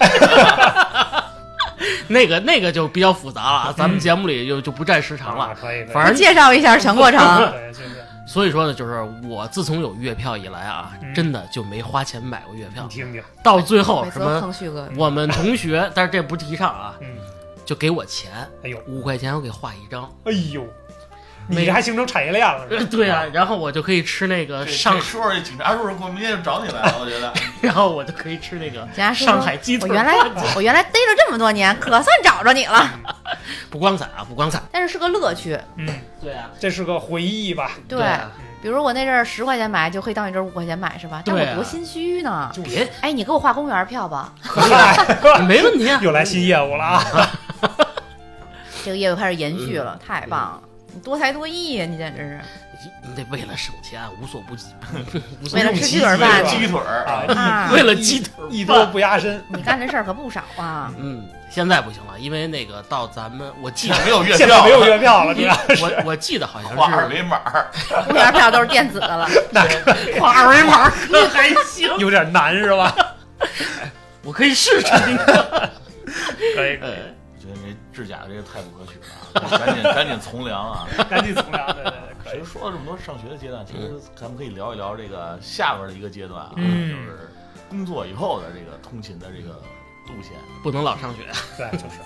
[2.07, 5.55] 那个那个就比较复杂了啊，咱们节目里就就不占时长啊了。
[5.59, 7.19] 可以，反正介绍一下全过程。
[8.27, 12.89] 所以说呢，就是我自从有月票以来啊，嗯真的就没花钱买过月票你。
[12.89, 14.53] 听听，到最后什么，
[14.95, 17.07] 我们同学，但是这不提倡啊，嗯，
[17.65, 18.31] 就给我钱，
[18.63, 20.03] 哎呦，五块钱我给画一张。
[20.25, 20.86] 哎呦，没
[21.47, 22.87] 你这还形成产业链了是呃吧？
[22.91, 27.33] 对啊，然后我就可以吃那个上这，说说这警察叔叔我明天就找你来了，我觉得。
[27.61, 29.89] 然后我就可以吃那个上海鸡腿。
[29.89, 30.15] 我原来
[30.55, 32.89] 我原来逮了这么多年，可算找着你了。
[33.69, 34.61] 不光彩啊，不光彩。
[34.71, 35.87] 但是是个乐趣，嗯，
[36.21, 37.71] 对啊，这是个回忆吧？
[37.87, 38.01] 对。
[38.01, 41.21] 啊比如我那阵儿十块钱买，就可以到你这儿五块钱买，是吧？
[41.23, 42.49] 但我多心虚呢。
[42.51, 44.59] 就别哎，你给我画公园票吧， 可
[45.39, 45.99] 以，没问题啊。
[46.01, 47.03] 又来新业务了啊！
[48.83, 50.61] 这个业务开始延续嗯了，太棒了！
[50.97, 52.41] 你多才多艺呀，你简直是。
[53.03, 54.67] 你得为了省钱，无所不及，
[55.43, 60.91] 无所为了吃鸡腿饭鸡腿儿啊，啊 为了鸡腿一多不压身，你干这事儿可不少啊！
[60.97, 67.69] 嗯，现在不行了，因为那个到咱们，我记得 没有月票，现在没有月票了，你看我我记得好像画二是维码儿，
[68.07, 69.27] 公园票都是电子的了，
[70.19, 72.95] 画二维码可还行，有点难是吧？
[74.23, 74.87] 我可以试试。
[74.87, 76.89] 可以，呃，
[77.33, 77.55] 我觉得
[77.93, 80.87] 这制假这个太不可取了啊，赶紧赶紧从良啊！
[81.09, 82.51] 赶紧从良，对对对，可以其实。
[82.51, 87.29] 说了这么多上学的阶段，其实咱们可以聊一聊这个下边的一个阶段啊，嗯就是
[87.69, 89.49] 工作以后的这个通勤的这个
[90.07, 90.33] 路线。
[90.63, 91.23] 不能老上学。
[91.57, 91.99] 对，就是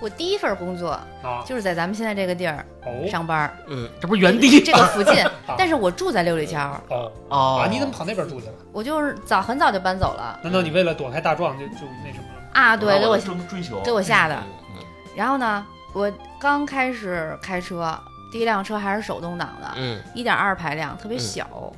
[0.00, 0.90] 我第一份工作
[1.22, 5.24] 啊，就是在咱们现在这个地儿哦上班儿，嗯，这不是原地这个附近，
[5.58, 8.54] 但是我住在六里桥，哦哦啊，你怎么跑那边住去了？
[8.72, 11.74] 我就是早很早就搬走了难道你为了躲开大壮就就
[12.04, 12.38] 那什么了？
[12.52, 12.76] 啊！
[12.76, 14.34] 对，给我追追求，给我吓的。
[14.36, 14.84] 嗯
[15.16, 17.98] 然后呢，我刚开始开车，
[18.30, 21.72] 第一辆车还是手动挡的，嗯，一点二排量，特别小。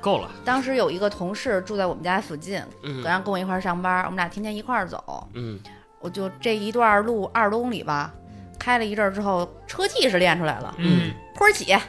[0.00, 0.30] 够了。
[0.44, 5.26] 当时有一个同事住在我们家附近，嗯然后跟我一块儿上班，我们俩天天一块儿走。
[5.32, 5.58] 嗯
[5.98, 8.12] 我就这一段路二十多公里吧，
[8.58, 11.72] 开了一阵儿之后，车技是练出来了，嗯坡儿起。
[11.72, 11.80] 啊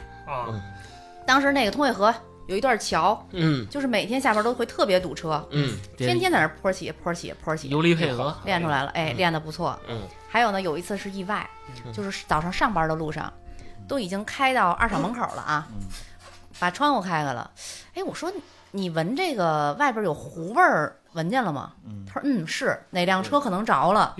[1.26, 2.14] 当时那个通惠河
[2.46, 8.34] 有一段桥，嗯就是每天下班都会特别堵车，嗯，天天在那儿坡起坡起坡起，游离配合。
[8.46, 9.78] 练出来了，哎，嗯练得不错。
[9.88, 10.00] 嗯
[10.36, 11.48] 还有呢，有一次是意外，
[11.86, 13.32] 嗯就是早上上班的路上，
[13.88, 15.86] 都已经开到二厂门口了啊，嗯
[16.58, 17.50] 把窗户开开了。
[17.94, 18.30] 哎，我说
[18.72, 21.72] 你闻这个外边有糊味儿，闻见了吗？
[21.86, 24.14] 嗯，他说嗯是，哪辆车可能着了。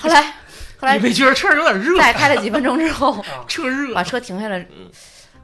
[0.00, 0.22] 后来
[0.80, 1.98] 后来你没觉得车上有点热？
[1.98, 4.90] 再开了几分钟之后，啊，车热把车停下来嗯，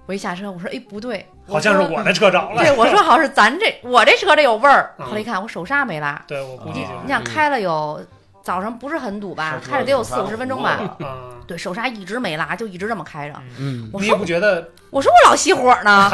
[0.06, 2.62] 我一下车，我说哎不对，好像是我的车着了。
[2.64, 4.94] 对，我说好像是咱这我这车这有味儿。
[4.98, 6.24] 嗯后来一看，我手刹没拉。
[6.26, 8.02] 对，我估计你想开了有
[8.48, 9.60] 早上不是很堵吧？
[9.62, 10.96] 开着得有四五十分钟吧。
[11.00, 13.34] 嗯，对，手刹一直没拉，就一直这么开着。
[13.58, 16.10] 嗯我说你也不觉得我说我老熄火呢，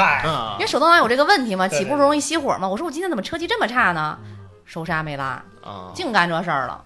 [0.54, 2.66] 因为手动挡有这个问题嘛，起步容易熄火嘛。
[2.66, 4.18] 我说我今天怎么车技这么差呢？
[4.64, 6.82] 手刹没拉，啊，净干这事儿了。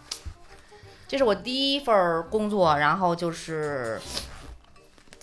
[1.07, 3.99] 这是我第一份工作，然后就是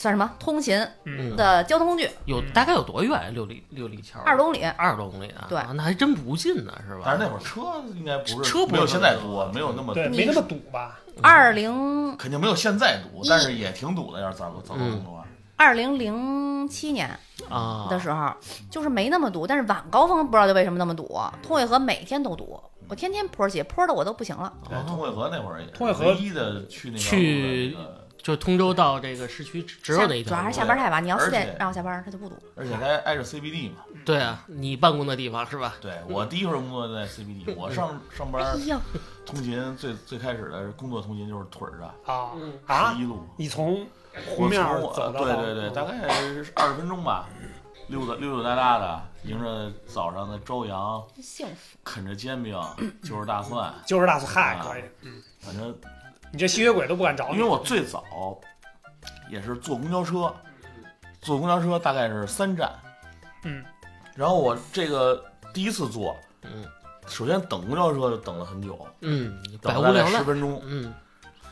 [0.05, 3.33] 算什么通勤嗯，的交通工具，有大概有多远？
[3.33, 4.61] 六里六里桥，二十多公里。
[4.77, 5.47] 二十多公里啊？
[5.49, 7.01] 对啊那还真不近呢，是吧？
[7.05, 10.99] 但是那会儿车应该不是车不没有是现在多，没有那么对，没那么堵吧？
[11.23, 14.21] 二零肯定没有现在堵，但是也挺堵的。
[14.21, 15.25] 要是早早高峰的话，
[15.55, 17.09] 二零零七年
[17.49, 18.31] 啊的时候，
[18.69, 21.19] 就是没那么堵，但是晚高峰不知道就为什么那么堵。
[21.41, 24.53] 通惠河每天都堵，我天天坡起，坡的我都不行了。
[24.69, 27.75] 对，通惠河那会儿也是通惠河唯一的去那个去
[28.25, 32.35] 那个就通州到这个市区只只有那一条路，主要还是下班太晚，你要四而且点让我下班，他就不堵。
[32.55, 33.77] 而且还挨着 CBD 嘛。
[34.03, 35.75] 对啊，你办公的地方是吧？
[35.79, 38.57] 对我第一份工作在 CBD，我上 上班
[39.25, 43.01] 通勤最最开始的工作通勤就是腿儿的，啊嗯啊十！
[43.01, 43.23] 一路。
[43.37, 43.85] 你从
[44.35, 45.99] 湖我面儿从走到到对对对，大概
[46.55, 47.27] 二十分钟吧，
[47.87, 51.77] 溜达溜溜达达的，迎着早上的朝阳，幸福！
[51.83, 52.59] 啃着煎饼，
[53.03, 55.75] 就着大蒜，就是大蒜嗨啊可以，嗯，反正
[56.35, 57.47] 你这吸血鬼都不敢找你因为。
[57.47, 58.03] 我最早
[59.29, 60.29] 也是坐公交车，
[61.21, 62.69] 坐公交车大概是三站，
[63.43, 63.63] 嗯，
[64.15, 65.23] 然后我这个
[65.53, 66.65] 第一次坐，嗯
[67.07, 70.93] 首先等公交车就等了很久，嗯，百等了大无聊赖，概十分钟，嗯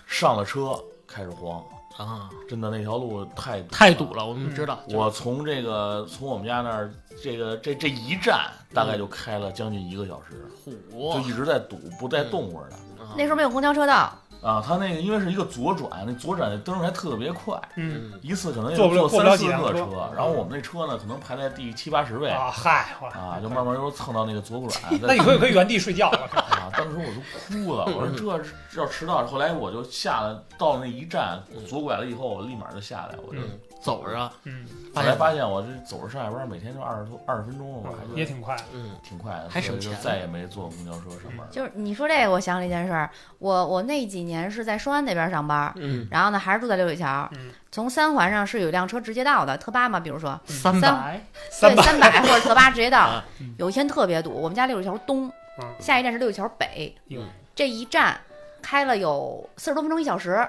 [0.05, 0.77] 上了车
[1.07, 1.63] 开始慌，
[1.97, 4.79] 啊，真的那条路太堵太堵了，我们知道。
[4.89, 12.75] 我从这个从我们家那儿，这个这这一站大概就开了将近一个小时，虎就一直在堵，不带动会儿的。
[12.75, 12.79] 啊
[13.15, 14.11] 那时候没有公交车道，
[14.43, 19.87] 啊，他那个因为是一个左转，那左转那灯还特别快，嗯嗯一次可能也坐不了坐了三四个车。
[20.15, 24.71] 然后我们那车呢，可能排在第七八十位啊，嗨，啊，就慢慢又蹭到那个左转。
[25.01, 26.19] 那你可以可以原地睡觉了。
[26.35, 28.39] 啊，当时我都哭了，我说
[28.69, 29.25] 这要迟到。
[29.25, 34.65] 后来我就下了到那一站左拐了以后，我立马就下来，我就嗯，走着，嗯，
[34.95, 38.55] 后来发现我这走着上下班，每天就二十多二十分钟，我还嗯也挺快。
[38.55, 38.63] 的。
[38.71, 38.91] 嗯。
[39.03, 39.93] 挺快的，还省钱。
[40.01, 41.45] 再也没坐公交车上班。
[41.51, 43.09] 就是你说这个，我想起一件事儿，
[43.39, 47.51] 我我那几年是在双安那边上班，嗯，然后呢还是住在六里桥，嗯。
[47.71, 51.19] 从三环上是有一辆车直接到的，特八嘛，比如说三百，
[51.59, 53.25] 对三百或者特八直接到啊。
[53.57, 55.27] 有一天特别堵，我们家六里桥东，
[55.59, 55.75] 嗯。
[55.79, 57.21] 下一站是六里桥北哟，
[57.53, 58.17] 这一站
[58.61, 60.47] 开了有四十多分钟一小时，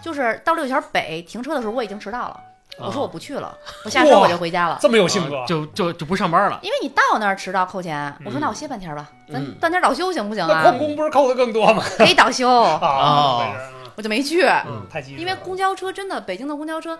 [0.00, 2.40] 就是到六里桥北停车的时候我已经迟到了，
[2.78, 4.78] 我说我不去了，我下车我就回家了。
[4.80, 6.58] 这么有性格啊，就就就不上班了。
[6.62, 10.78] 因为你到那儿迟到扣钱，我说嗯那我歇半天吧，咱嗯半天倒休行不行啊那旷？
[10.78, 11.82] 工不是扣的更多吗？
[11.96, 15.20] 可以倒休，我就没去，嗯，太机智了。
[15.22, 16.98] 因为公交车真的北京的公交车，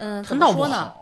[0.00, 0.92] 嗯，怎么说呢？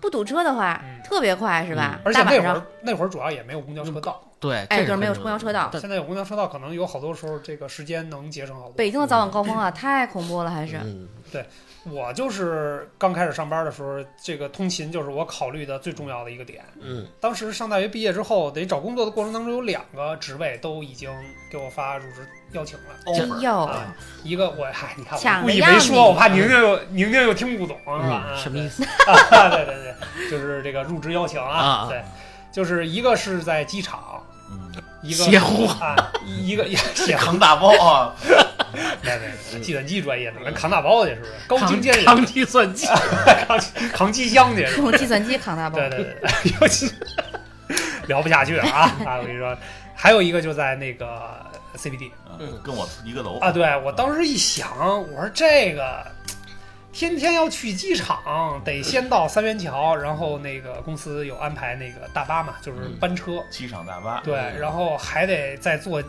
[0.00, 2.00] 不堵车的话嗯特别快，是吧？
[2.04, 5.68] 而且那会儿，那会儿主要也没有公交车道，对，哎，这就是没有公交车道。
[5.72, 8.72] 但现在有公交车道，可能有好多时候这个时间能节省好多。
[8.72, 10.76] 北京的早晚高峰啊，太恐怖了，还是。
[10.82, 11.08] 嗯
[11.90, 16.64] 我就是刚开始上班的时候，这个通勤就是我考虑的最重要的一个点。
[16.80, 21.10] 嗯当时上大学毕业之后，得找工作的过程当中，有两个职位都已经
[21.50, 22.84] 给我发入职邀请了。
[23.06, 28.26] 哎 offer 呦，啊，一个我嗨，你看我故意没说，我怕宁宁又宁宁又听不懂是吧？
[28.30, 28.84] 嗯，什么意思？
[28.84, 32.02] 啊，对对对，就是这个入职邀请啊，啊对，
[32.52, 34.72] 就是一个是在机场，嗯，
[35.02, 35.94] 一个邪乎啊，
[36.26, 38.14] 一个 邪乎，扛大包啊，
[39.02, 41.32] 对对对，计算机专业的人扛大包去是不是？
[41.46, 42.86] 高精尖人扛计算机，
[43.46, 43.58] 扛
[43.92, 44.62] 扛机箱去？
[44.76, 45.88] 用计算机扛大包对。
[45.90, 46.90] 对对对， 尤其
[48.06, 49.16] 聊不下去了啊啊！
[49.18, 49.56] 我跟你说，
[49.94, 51.44] 还有一个就在那个
[51.76, 54.70] CBD 嗯跟我一个楼啊，对我当时一想，
[55.12, 56.06] 我说这个。
[56.92, 66.02] 天天要去机场，得先到三元桥，然后那个公司有安排那个大巴嘛，就是班车，机场大巴，对，嗯然后还得再坐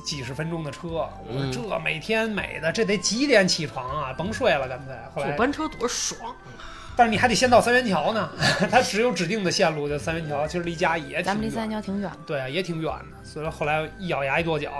[0.00, 0.88] 几几十分钟的车。
[0.88, 4.12] 我嗯说这每天美的，这得几点起床啊？
[4.16, 4.94] 甭睡了，干脆。
[5.14, 6.18] 后来，坐班车多爽！
[6.96, 8.30] 但是你还得先到三元桥呢，
[8.70, 13.24] 它只有指定的线路，就三元桥，其实离家也挺咱们离三远，元桥挺远的，对啊，也挺远的。
[13.24, 14.72] 所以说后来一咬牙一跺脚，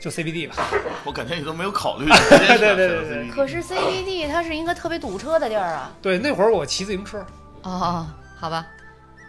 [0.00, 0.54] 就 CBD 吧。
[1.04, 5.90] 我感觉你都没有考虑， 对对对对对可是 CBD 它是一个特别堵车的地儿啊。
[6.00, 7.18] 对，那会儿我骑自行车，
[7.62, 8.06] 哦哦，
[8.38, 8.64] 好吧，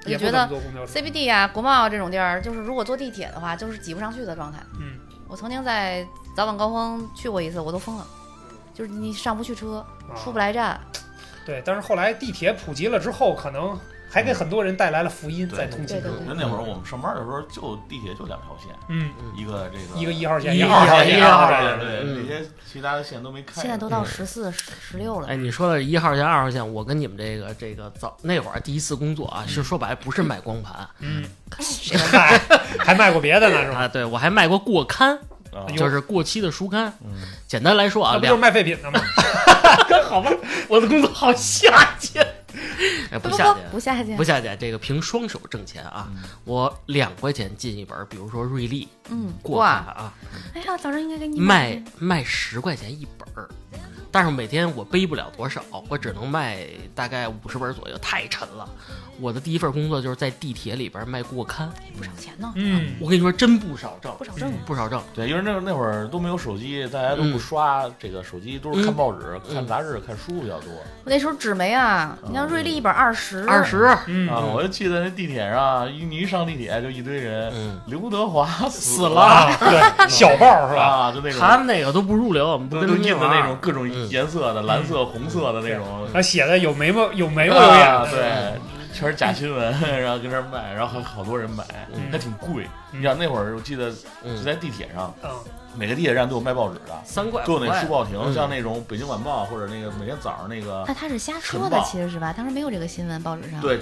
[0.06, 1.00] 我也不怎么就觉得坐公交车。
[1.00, 4.60] CBD 啊、国贸啊这种地儿，就是如果坐地铁的话，就是挤不上去的状态。
[4.80, 5.00] 嗯，
[5.30, 6.06] 我曾经在
[6.36, 8.08] 早晚高峰去过一次，我都疯了，
[8.74, 10.82] 就是你上不去车，啊出不来站。
[11.46, 13.80] 对，但是后来地铁普及了之后，可能
[14.12, 16.28] 还给很多人带来了福音，在通勤中对对。
[16.28, 23.62] 那那会儿我们上班的时候，就地铁就两条线，嗯，一个这个一个一号线，一号线，一号线线对，嗯那些其他的线都没开。
[23.62, 25.36] 现在都到十四、十十六了哎，。
[25.36, 31.24] 你说的一号线、二号线，我跟你们这个这个早那会儿第一次工作啊，是说白不是卖光盘嗯，
[32.12, 32.40] 卖，
[32.80, 33.80] 还卖过别的呢，是吧？
[33.80, 35.18] 啊，对我还卖过过刊，
[35.78, 36.92] 就是过期的书刊。
[37.04, 39.00] 嗯简单来说啊，不就是卖废品的吗？
[40.08, 40.32] 好吧，
[40.68, 42.29] 我的工作好下贱，哎，
[43.22, 46.24] 不下去，不下架不，下架，这个凭双手挣钱啊，嗯。
[46.46, 50.14] 我两块钱进一本，比如说瑞丽嗯，过刊哇，啊，
[50.54, 53.50] 哎呀，早上应该给你卖卖十块钱一本儿，
[54.12, 58.68] 但是每天我背不了多少，我只能卖大概五十本左右，太沉了。
[59.22, 64.50] 我的第一份工作就是在地铁里边卖过刊，不少钱呢，嗯，我跟你说真不少挣不，少挣。
[64.66, 65.02] 不少挣。
[65.14, 70.72] 对，因为那那会儿都没有手机，大家都不刷这个手机，都是看报纸、嗯看杂志、看书比较多。
[71.04, 79.52] 我那时候纸媒啊，你像瑞丽一本二十，二十，嗯啊，我就记得那地铁上，一你一上地铁就一堆人，嗯，刘德华死了
[80.08, 80.82] 小报是吧？
[80.82, 86.08] 啊，就那种他们那个都不入流，不跟都都印的那种各种嗯颜色的，蓝色、红色的那种。
[86.14, 88.60] 他写的有眉毛，有眉毛有啊，眼，对，
[88.94, 89.72] 全是假新闻，
[90.02, 92.12] 然后跟那儿卖，然后还好多人买，嗯。
[92.12, 92.66] 还挺贵。
[92.94, 93.00] 嗯。
[93.00, 95.14] 你想那会儿，我记得就嗯，在地铁上，
[95.74, 102.34] 嗯，每个地铁站都有卖报纸的，三块都有那书报亭，嗯像那种《北京晚报》或者那个每天早上那个那，他是瞎说的，其实是吧？
[102.36, 103.60] 当时没有这个新闻，报纸上。
[103.62, 103.80] 对，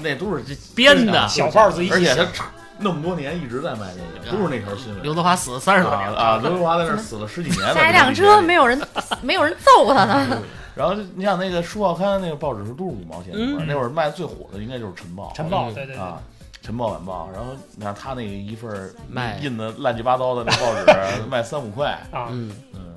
[0.00, 0.42] 那都是
[0.74, 2.46] 编的小报自己写而且写他
[2.78, 5.02] 那么多年一直在卖那个，都是那条新闻。
[5.02, 7.74] 刘德华死了三十多年了啊，刘德华在那死了十几年了。
[7.74, 8.66] 下一辆车没有。
[8.66, 8.80] 人，
[9.22, 10.38] 没有人揍他呢。
[10.74, 15.30] 然后你想那个书报刊那个报纸是都是五毛钱一本，嗯那会儿卖的最火的应该就是晨报。
[15.36, 16.18] 晨报，对对，啊，
[16.62, 22.94] 晨报晚报，然后你看他那个一份儿卖印的乱七八糟的那报纸 卖三五块，啊，嗯，嗯，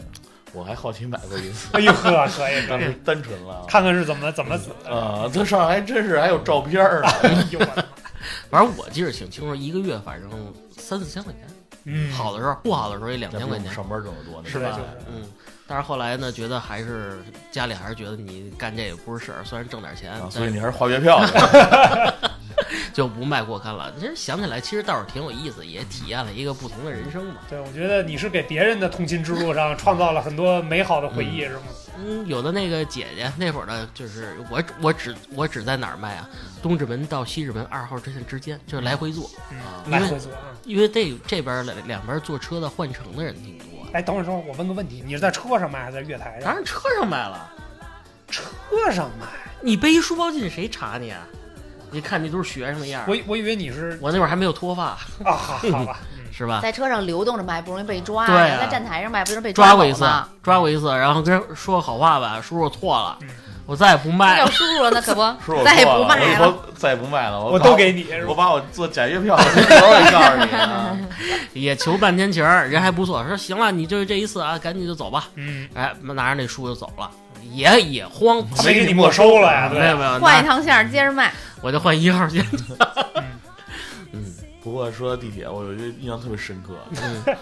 [0.53, 3.65] 我还好奇买过一次，哎呦呵，可以可当时以， 单纯了。
[3.67, 4.91] 看看是怎么怎么死的。
[4.95, 7.07] 啊，这上还真是还有照片儿呢。
[7.23, 7.83] 哎呦我的妈，
[8.51, 10.29] 反正我记得挺清楚，一个月反正
[10.77, 11.41] 三四千块钱，
[11.85, 13.73] 嗯，好的时候，不好的时候也两千块钱。
[13.73, 14.69] 上班挣得多，那是吧？
[14.69, 15.23] 就是嗯，
[15.65, 17.17] 但是后来呢，觉得还是
[17.51, 22.29] 家里还是觉得你干这也不是事儿，虽然挣点钱，啊，所以你还是花月票的。
[22.93, 23.93] 就不卖过刊了。
[23.99, 27.35] 其实想起来，其实倒是挺有意思，也体验了一个不同的人生嘛。
[27.49, 31.61] 对，我觉得你是给别人的通勤之路上创造了很多美好的回忆，是吗？
[31.97, 36.29] 嗯，有的那个姐姐那会儿呢，就是我我只我只在哪儿卖啊？
[36.61, 39.57] 东直门到西直门二号线之间，就是来回坐，嗯，
[39.89, 40.51] 来回坐啊。
[40.65, 43.65] 因为这这边两两边坐车的换乘的人挺多。
[43.93, 46.41] 哎，等会儿等会儿，我问个问题，你是在车上卖还是在月台上？
[46.41, 47.49] 当然车上卖了，
[48.27, 48.43] 车
[48.91, 49.27] 上卖。
[49.61, 51.25] 你背一书包进谁查你啊？
[51.95, 53.05] 一看那都是学生的样儿。
[53.07, 54.83] 我我以为你是我那会儿还没有脱发，
[55.23, 56.59] 啊，好好吧， 嗯是吧？
[56.61, 58.57] 在车上流动着卖，不容易被抓对啊。
[58.59, 60.05] 在站台上卖，不容易被抓过一次
[60.43, 63.29] 抓过一次，然后跟人说好话吧，叔叔错了嗯，
[63.65, 64.45] 我再也不那卖了。
[64.45, 66.45] 叫叔叔了，那可不再也不卖了。
[66.45, 70.97] 后再也不卖了，把我都给你，我把我做假月票的时候也告诉你啊。
[71.53, 75.29] 也求半天情儿，人还不错，说行了，你就这一次啊，赶紧就走吧。
[75.35, 77.09] 嗯，哎，拿着那书就走了，
[77.51, 79.69] 也也慌，没给你没收了呀？
[79.69, 82.45] 对，没有没有，换一趟线接着卖，我就换一号线。
[82.51, 83.23] 嗯
[84.13, 84.25] 嗯
[84.61, 86.73] 不过说到地铁，我有一个印象特别深刻，
[87.03, 87.35] 嗯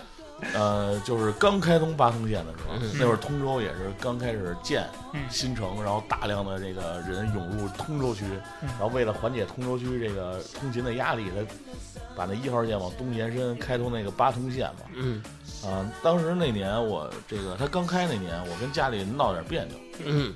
[0.54, 8.24] 呃，就是刚开通八通线的时候，嗯那会儿通州也是刚开始建嗯新城，然后大量的这个人涌入通州区，
[8.62, 14.82] 嗯然后为了缓解通州区这个通勤的压力，他把那一号线往东延伸，开通那个八通线嘛。
[14.96, 15.22] 嗯
[15.66, 20.34] 啊、当时那年我这个他刚开那年，我跟家里闹点别扭，嗯，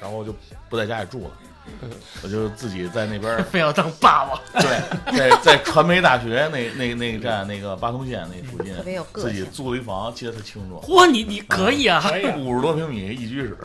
[0.00, 0.34] 然后我就
[0.70, 1.49] 不在家里住了嗯，
[2.22, 4.40] 我就自己在那边 非要当霸王。
[4.60, 9.44] 对，在在传媒大学那那那个站那个八通线那附近特，别有个自己。
[9.50, 12.02] 租了一房，记得特清楚，嚯，你你可以啊！
[12.38, 13.56] 五十多平米一居室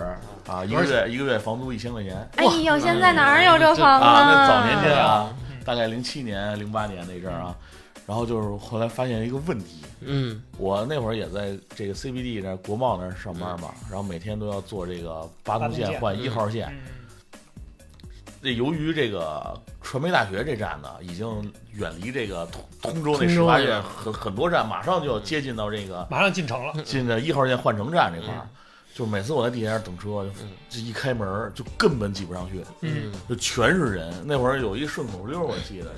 [0.48, 4.84] 啊，一个月一个月房租一千块钱哎呦，现在哪儿有这房啊，那早年啊？
[4.84, 5.34] 间啊，
[5.64, 7.56] 大概零七年零八年那阵儿啊，
[8.08, 16.68] 然后就是后来发现一个问题，嗯我那会儿也在这个 CBD 那国贸那儿上班嘛，然后每天都要坐这个八通线换一号线。
[16.70, 16.92] 嗯
[18.46, 22.46] 这由于这个传媒大学这站呢，已经远离这个
[22.82, 28.50] 通通州那十八线很很多站，马上就要接近到这个马上进城了，进的一号线换乘站这块儿嗯。
[28.94, 30.26] 就每次我在地铁上等车，
[30.70, 34.14] 这一开门儿就根本挤不上去，嗯就全是人。
[34.26, 35.92] 那会儿有一顺口溜，我记得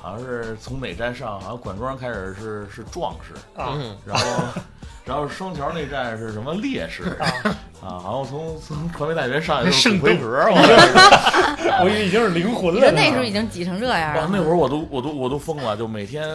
[0.00, 3.34] 好像是从哪站上，好像管庄开始是是壮士，
[4.04, 4.60] 然后
[5.04, 7.02] 然后双桥那站是什么烈士？
[7.20, 7.26] 啊，
[7.82, 7.98] 啊？
[7.98, 10.46] 好像从 从传媒大学上来就 是圣奎格，
[11.82, 16.26] 我以为已经是灵魂了那时候已经挤成这样哇，了，那会儿我都我都我都疯了，就每天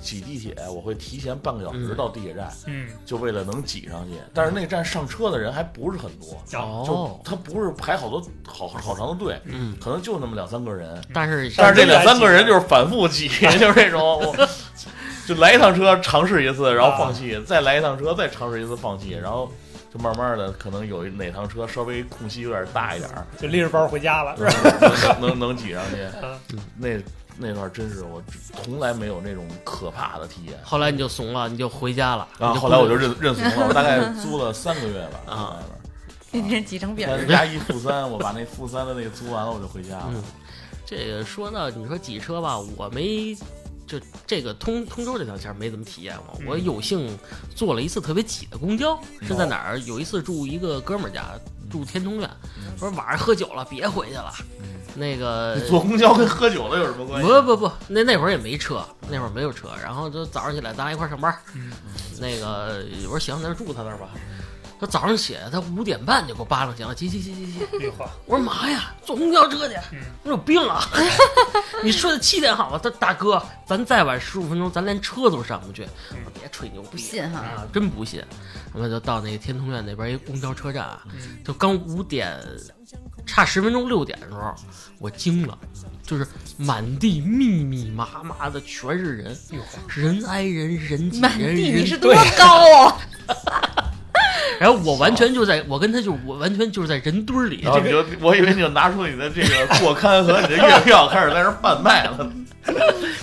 [0.00, 1.96] 挤地铁，我会提前半个小时嗯。
[1.96, 4.12] 到地铁站，嗯，就为了能挤上去。
[4.32, 10.98] 但是那站上车的人还不是很多，哦，就哦，他不是排好多好好长的队，嗯，可能就那么两三个人。
[11.12, 14.48] 但是但是这两三个人就是反复挤，就是这种，我
[15.26, 19.50] 就来一趟车尝试一次，然后放弃，再来一趟车再尝试一次放弃，然后
[19.92, 25.16] 就慢慢的可能有一哪趟车稍微空隙有点大一点儿，就拎着包回家了，是吧？
[25.20, 26.60] 能能能挤上去嗯。
[26.76, 26.88] 那
[27.36, 28.22] 那段真是我
[28.62, 32.28] 从来没有那种可怕的体验后来你就怂了，你就回家了。
[32.38, 32.52] 啊！
[32.52, 35.58] 你后来我就认认怂了，我大概租了三个月吧啊
[36.30, 40.22] 在 那天挤成饼加一负三，我把那负三的那个租完了，我就回家了嗯。
[40.86, 43.34] 这个说到你说挤车吧，我没
[43.98, 46.38] 就这个通通州这条线儿没怎么体验过。
[46.40, 47.16] 嗯我有幸
[47.54, 49.80] 坐了一次特别挤的公交，是在哪儿？
[49.80, 51.24] 有一次住一个哥们儿家，
[51.70, 52.28] 住天通苑，
[52.78, 54.32] 说晚上喝酒了，别回去了。
[54.96, 57.28] 那个坐公交跟喝酒的有什么关系？
[57.28, 61.34] 不不不，那那会儿也没车，那会儿没有车，然后就早上起来咱俩一块儿上班
[62.20, 64.10] 那个我说行，那就住他那儿吧。
[64.84, 67.90] 他早上起来，他五点半就给我扒拉醒了，急急急急
[68.26, 69.98] 我说妈呀，坐公交车去嗯？
[70.24, 70.86] 我有病啊！
[71.82, 72.78] 你睡到七点好吗？
[72.82, 75.82] 他大哥，咱再晚十五分钟，咱连车都上不去。
[76.10, 78.22] 我说别吹牛逼，不信哈啊，真不信。
[78.74, 82.38] 我们就到那个天通苑那边一公交车站啊，嗯就刚五点，
[83.24, 84.54] 差十分钟六点的时候，
[84.98, 85.58] 我惊了，
[86.02, 86.26] 就是
[86.58, 92.98] 满地密密麻麻的全是人，哎呦，人挨人，人挤满人，你是多高啊？
[94.58, 102.30] 然后我完全就在，我跟他就我完全就是在人堆儿里然，后你就，我以为你就拿出你的这个过刊和你的月票，开始在那儿贩卖了。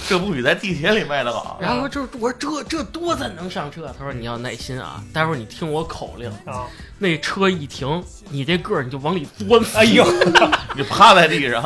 [0.08, 1.58] 这不比在地铁里卖的好。
[1.60, 3.92] 然后这我说这这多咱能上车？
[3.98, 6.68] 他说你要耐心啊，待会儿你听我口令，啊，
[7.00, 9.62] 那车一停，你这个儿你就往里钻。
[9.74, 10.06] 哎呦，
[10.78, 11.64] 你趴在地上，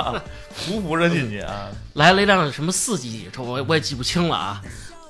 [0.58, 1.68] 匍匐着进去啊！
[1.94, 4.62] 来了一辆什么四级车，我我也记不清了啊。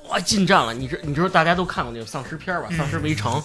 [0.08, 0.72] 哇，进站了！
[0.72, 2.68] 你知你知道大家都看过那种丧尸片吧？
[2.70, 3.42] 嗯丧尸围城，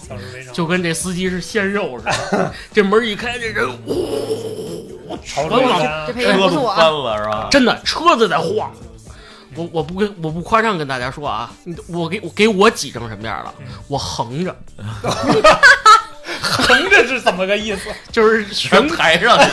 [0.52, 2.04] 就跟这司机是鲜肉似
[2.36, 2.52] 的。
[2.72, 7.48] 这门一开，这人呜，朝全往着这配音车都翻了是吧？
[7.50, 8.72] 真的车子在晃。
[9.54, 13.54] 我我不跟我不夸张跟大家说啊，你我给我给我挤成什么样了？
[13.60, 14.56] 嗯我横着
[16.40, 17.90] 横着是怎么个意思？
[18.10, 19.46] 就是悬台上去，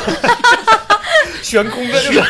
[1.43, 2.24] 悬空的就是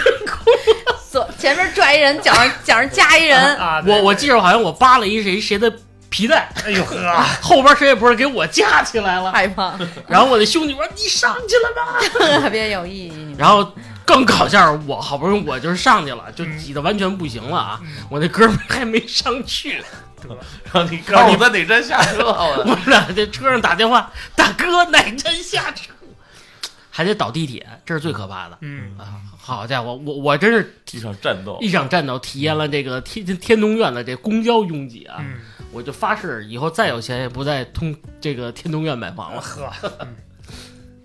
[1.11, 5.71] 左前面拽一人，脚上脚上夹一人，我我记着好像我扒了一谁谁的
[6.09, 9.31] 皮带，哎呦呵，后边谁也不是给我架起来了。
[9.31, 9.73] 害怕，
[10.07, 13.35] 然后我的兄弟我说你上去了吧， 特别有意义。
[13.37, 13.73] 然后
[14.05, 17.79] 更搞笑是我好不容易我就是上去了，就挤得完全不行了啊！
[17.83, 19.83] 嗯我那哥们儿还没上去，
[20.63, 25.91] 然后你告诉我在哪站下车我我俩在车上打电话，大哥哪站下车？
[26.99, 29.21] 还得倒地铁，这是最可怕的嗯，啊！
[29.37, 35.15] 好家伙，我我真是一场战斗，一场战斗，体验了这个天天通苑的这公交拥挤啊！
[35.21, 35.39] 嗯，
[35.71, 39.71] 我就发誓以后再有钱也不在通这个天通苑买房了，呵，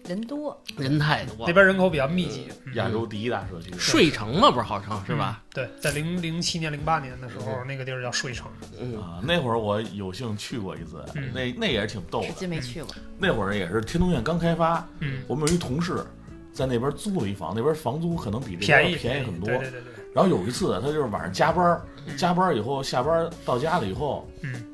[0.07, 1.53] 人多，人太多那。
[1.53, 3.73] 边人口比较密集，嗯亚洲第一大社区。
[3.79, 5.41] 睡城嘛，不是号称是吧？？
[5.41, 8.51] 嗯对，在零零七年、零八年的时候，那个地儿叫睡城。
[8.79, 12.35] 嗯，啊，那会儿我有幸去过一次，嗯那那也是挺逗至的。
[12.37, 12.95] 今没去过。
[13.19, 16.05] 那会儿也是天通苑刚开发，嗯，我们有一同事
[16.53, 19.59] 在那边租了一房，那边房租可能比这边便宜便宜很多对。
[19.59, 21.81] 对对对，然后有一次，他就是晚上加班
[22.17, 24.65] 加班以后下班到家了以后，嗯，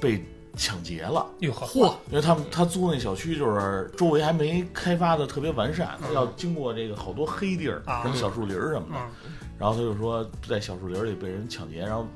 [0.00, 0.22] 被
[0.60, 1.26] 抢劫了。
[1.38, 9.00] 哟，嚯，因为他们他租那小区就是周围还没开发的特别完善，嗯他要经过这个好多黑地儿，啊什么小树林儿什么的。
[9.24, 12.06] 嗯然后他就说在小树林里被人抢劫，然后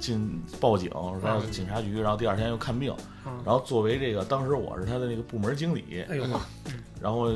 [0.00, 0.90] 进报警，
[1.22, 2.92] 然后警察局，然后第二天又看病。
[3.26, 6.40] 嗯，然后作为这个当时我是他的那个部门经理，哎呦呵，
[7.00, 7.30] 然后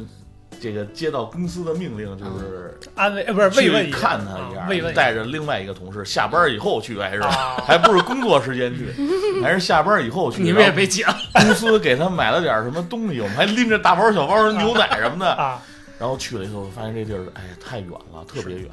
[0.60, 3.98] 这个接到公司的命令就是安慰呃不是慰问一下。
[3.98, 7.56] 看他一下，啊慰问带着另外一个同事下班以后去，还是啊。
[7.64, 8.88] 还不是工作时间去，
[9.42, 10.42] 还是下班以后去。
[10.42, 15.32] 你们也然后被抢，公司给他买了点什么东西，我们还拎着大包小包的牛奶什么的。
[15.34, 15.62] 啊，
[15.98, 18.68] 然后去了以后，发现这地儿哎太远了，特别远。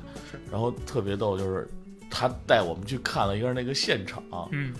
[0.52, 1.68] 然后特别逗，就是
[2.10, 4.74] 他带我们去看了一个那个现场，嗯，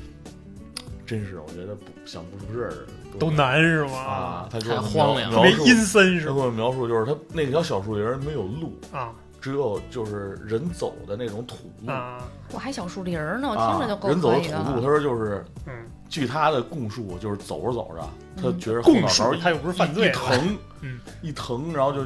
[1.06, 2.74] 真是我觉得不想不出事儿
[3.20, 4.50] 都难是啊吗？。
[4.52, 6.36] 他给我们太荒凉特别阴森是吗？
[6.36, 9.12] 他给我描述就是他那条小树林儿没有路，啊
[9.42, 12.18] 只有就是人走的那种土路啊，
[12.52, 14.82] 我还小树林儿呢，我听啊着就，够人走的土路。
[14.82, 15.72] 他说就是嗯，
[16.10, 18.02] 据他的供述，就是走着走着，
[18.42, 22.00] 他嗯觉得后脑供述勺他又不是犯罪一疼，嗯，一疼，然后就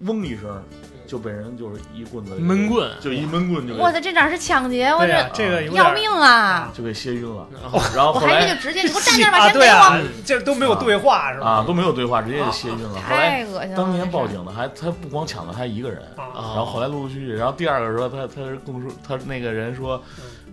[0.00, 0.62] 嗡一声，
[1.06, 4.88] 就被人就是一棍子闷，棍，就一闷棍就给我操，这哪是抢劫？
[4.88, 6.70] 我这这个要命啊！
[6.76, 7.46] 就给歇晕了。
[7.94, 11.46] 然后后来就直接你给我站那儿把啊，钱给对啊我，，这都没有对话是吧？
[11.46, 12.90] 啊都没有对话，直接就歇晕了。
[12.90, 13.76] 后来太恶心了。
[13.76, 20.02] 当年报警的还他不光抢了他一个人，然后后来陆陆续续，然后第二个说他他是供述他那个人说，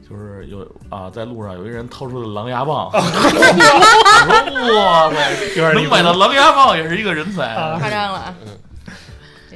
[0.08, 2.99] 就是有啊在路上有一人掏出了狼牙棒， 我
[4.68, 7.47] 说哇塞，能买到狼牙棒也是一个人才。
[7.54, 8.36] 啊夸张了！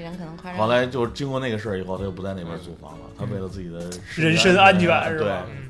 [0.08, 0.60] 这人可能夸张。
[0.60, 3.06] 后来就经过那个事儿以后，他就不在那边租房了。
[3.18, 3.80] 他为了自己的
[4.16, 5.46] 人身安全是对吧？
[5.50, 5.64] 嗯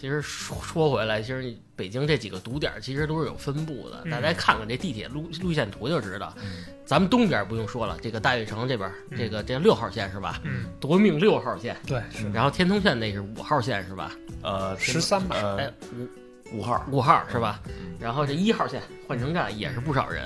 [0.00, 6.34] 其实说说回来，其实北京这几个堵点其实都是有分布的，嗯大家看看这地铁路路线图就知道。
[6.42, 10.40] 嗯咱们东边不用说了，这个大悦城这边，嗯这个这六号线是吧？
[10.42, 14.10] 嗯，夺命六号线，对，是然后天通线那是五号线是吧？
[14.42, 16.08] 呃十三吧呃哎，五
[16.52, 17.60] 五号五号是吧？
[17.66, 17.72] 嗯
[18.02, 20.24] 然后这一号线换乘站也是不少人，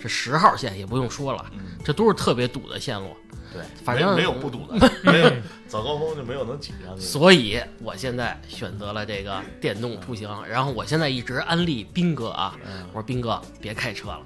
[0.00, 3.16] 这十号线也不用说了，嗯这都是特别堵的线路。
[3.52, 5.32] 对，反正没没有不堵的， 没有
[5.66, 7.00] 早高峰就没有能挤上去的。
[7.00, 14.20] 所以我现在选择了这个电动出行，然后我现在一直安利斌哥啊，嗯我说斌哥别开车了，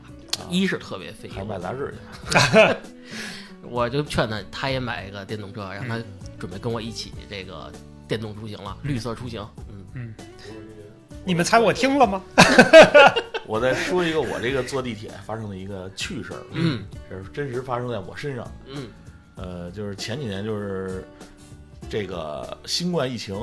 [0.51, 1.94] 一是特别费还卖杂志
[2.30, 2.76] 去。
[3.64, 6.05] 我就劝他他也买一个电动车，让他嗯
[6.38, 7.72] 准备跟我一起这个
[8.07, 9.46] 电动出行了，绿色出行。
[9.70, 10.14] 嗯嗯，
[11.24, 12.22] 你们猜我听了吗？
[13.46, 18.50] 我再说一个我这个坐地铁发生的一个趣事儿，嗯，这是真实发生在我身上。
[18.66, 18.88] 嗯。
[19.36, 21.02] 呃，就是前几年，就是
[21.88, 23.34] 这个新冠疫情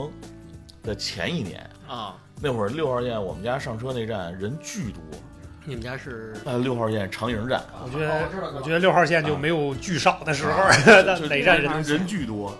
[0.83, 5.01] 的前一年，啊，那会儿六号线我们家上车那站人巨多，
[5.65, 6.35] 你们家是？
[6.45, 10.63] 呃，六号线长营站，我觉得哦我觉得六号线就没有巨少的时候，
[11.19, 12.55] 就哪站人人巨多。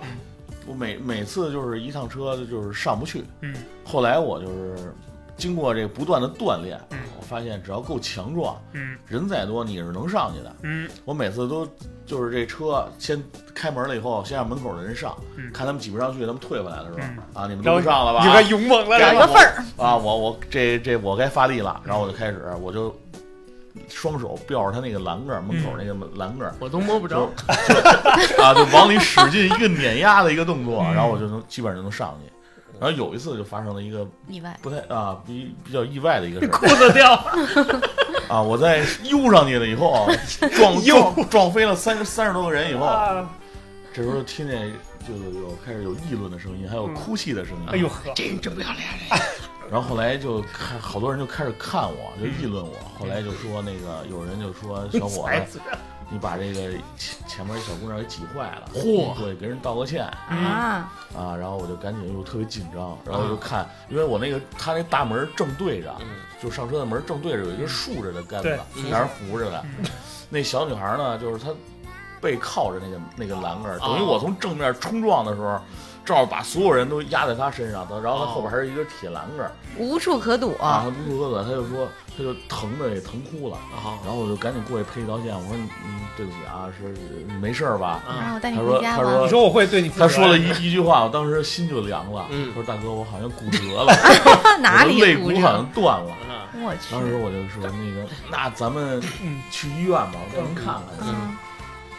[0.66, 3.56] 我每每次就是一趟车就是上不去，嗯。
[3.86, 4.94] 后来我就是
[5.38, 6.98] 经过这个不断的锻炼，嗯。
[7.18, 8.98] 我发现只要够强壮，嗯。
[9.06, 10.56] 人再多你是能上去的。
[10.64, 10.90] 嗯。
[11.06, 11.68] 我每次都
[12.06, 13.22] 就是这车先
[13.54, 15.52] 开门了以后，先让门口的人上，嗯。
[15.54, 17.18] 看他们挤不上去，他们退回来的时候、嗯。
[17.34, 18.20] 啊，你们都不上了吧？
[18.22, 22.96] 你就该勇猛了，找一是吧个份儿，啊，我我这这我该发力了，然后我就开始，我就
[23.90, 26.48] 双手吊着他那个栏杆儿，门口那个栏杆。
[26.48, 27.30] 儿，我都摸不着。
[28.42, 30.94] 啊，就往里使劲一个碾压的一个动作，嗯。
[30.96, 32.32] 然后我就能基本上就能上去。
[32.80, 34.58] 然后有一次就发生了一个意外。
[34.62, 37.82] 不太啊比比较意外的一个事儿 裤子掉了，
[38.30, 40.12] 啊，我在悠上去了以后啊，
[40.56, 43.30] 撞 撞撞飞了三十三十多个人以后，啊，
[43.94, 44.72] 这时候听见
[45.08, 47.64] 就有开始有议论的声音，还有哭泣的声音。
[47.68, 48.88] 哎呦呵，这人真不要脸！
[49.70, 52.74] 然后后来就看好多人就开始看我，就议论我。
[52.98, 55.60] 后来就说那个有人就说小伙子，
[56.10, 61.36] 你把这个前前面一小姑娘给挤坏了，嚯对，给人道个歉啊，啊。
[61.36, 66.08] 然后我就赶紧又特别紧张，然后我就看，因为我那个他那大门正对着，嗯
[66.42, 69.66] 就上车的门正对着有一个竖着的杆子俩人扶着的。
[70.30, 71.52] 那小女孩呢，就是她
[72.22, 75.60] 背靠着那个那个栏杆，等于我从正面冲撞的时候，
[76.08, 80.56] 正好把所有人都压在他身上，然后他后边还是一根铁栏杆儿无处可躲。
[80.58, 81.86] 啊，她不说的，她就说
[82.18, 83.58] 他就疼的也疼哭了。
[83.58, 86.96] 啊然后我就赶紧过去赔一道歉，我说嗯对不起啊，是
[87.28, 88.00] 你没事儿吧？
[88.08, 89.24] 啊，啊我带你他回家吧说他说。
[89.26, 92.26] 你说我会对你负责他说了一一句话，我当时心就凉了。
[92.32, 93.94] 嗯他说：“大哥，我好像骨折了，
[94.62, 96.48] 哪里我的肋骨好像断了。”啊！
[96.64, 101.36] 我去，当时我就说：“那个，那咱们嗯去医院吧，我带您看看。”嗯，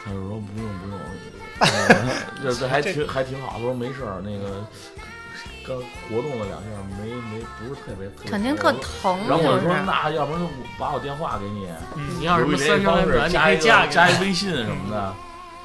[0.04, 1.04] 他就说不用不用，呃
[2.42, 3.54] 这这还挺还挺好。
[3.56, 4.64] 他说没事儿，那个
[5.66, 5.76] 刚
[6.08, 9.18] 活动了两下，没没不是特别特别肯定特疼。
[9.28, 10.48] 然后我说就是那要不然我
[10.78, 14.98] 把我电话给你，嗯你要是什么三长两短，你加一个可以嫁给加一微信什么的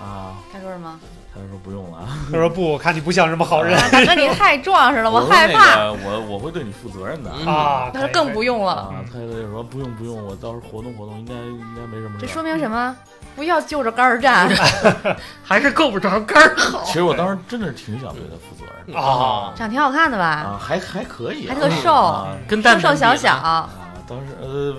[0.03, 0.35] 啊。
[0.51, 0.99] 他说什么？
[1.33, 5.75] 他说不用了，他说不，我看你不像什么好人啊大哥你太壮实了，我害怕。
[5.75, 7.89] 那个我我会对你负责任的嗯啊。
[7.91, 9.03] 他说更不用了，啊。
[9.11, 12.27] 他就说不用不用，我到时候活动活动应该应该没什么事儿。
[12.27, 12.95] 这说明什么？
[13.35, 14.49] 不要就着杆儿站。
[15.43, 16.83] 还是够不着杆儿好。
[16.85, 18.99] 其实我当时真的是挺想对他负责任的。
[19.01, 20.25] 啊，长挺好看的吧？
[20.25, 21.93] 啊，还还可以，还特瘦。
[21.93, 23.69] 啊跟蛋瘦瘦小小，啊，
[24.07, 24.75] 当时呃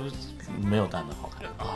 [0.63, 1.49] 没有蛋蛋好看。
[1.59, 1.75] 啊，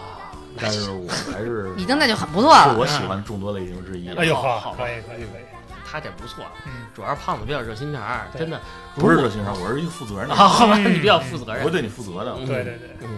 [0.61, 2.73] 但是我还是 已经那就很不错了。
[2.73, 4.09] 是我喜欢众多类型之一。
[4.15, 5.43] 哎呦好好，可以可以可以，
[5.91, 8.03] 他这不错，嗯，主要是胖子比较热心肠
[8.37, 8.61] 真的。
[8.97, 10.35] 不是热心肠，我是一个负责任的。
[10.35, 10.93] 好吧，嗯。
[10.95, 11.61] 你比较负责任。
[11.63, 11.71] 我会。
[11.71, 12.33] 对你负责的。
[12.39, 12.47] 嗯。
[12.47, 13.09] 对对对，嗯，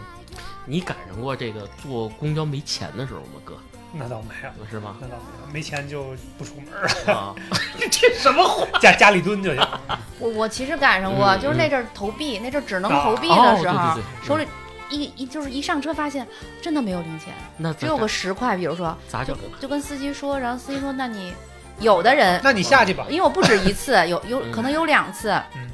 [0.71, 3.55] 你赶上过这个坐公交没钱的时候吗，哥？
[3.93, 4.95] 那倒没有，是吗？
[5.01, 6.67] 那倒没有，没钱就不出门
[7.07, 7.35] 了，啊，
[7.91, 8.65] 这什么话？
[8.79, 9.69] 家家里蹲就行。
[10.21, 14.47] 我我其实赶上过，嗯就是那阵儿投币，那阵儿只能啊投币哦的时候，对对对手里
[14.91, 16.25] 一一就是一上车发现
[16.63, 19.37] 真的没有零钱，那只有个十块，比如说咋整？
[19.61, 21.35] 就跟司机说，然后司机说那你
[21.81, 23.05] 有的人，那你下去吧。
[23.11, 25.69] 因为我不止一次，有有嗯可能有两次，嗯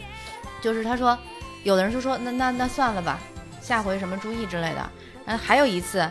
[0.63, 1.17] 就是他说
[1.65, 3.19] 有的人就说那那那算了吧，
[3.67, 4.91] 下回什么注意之类的。
[5.25, 6.09] 然后还有一次，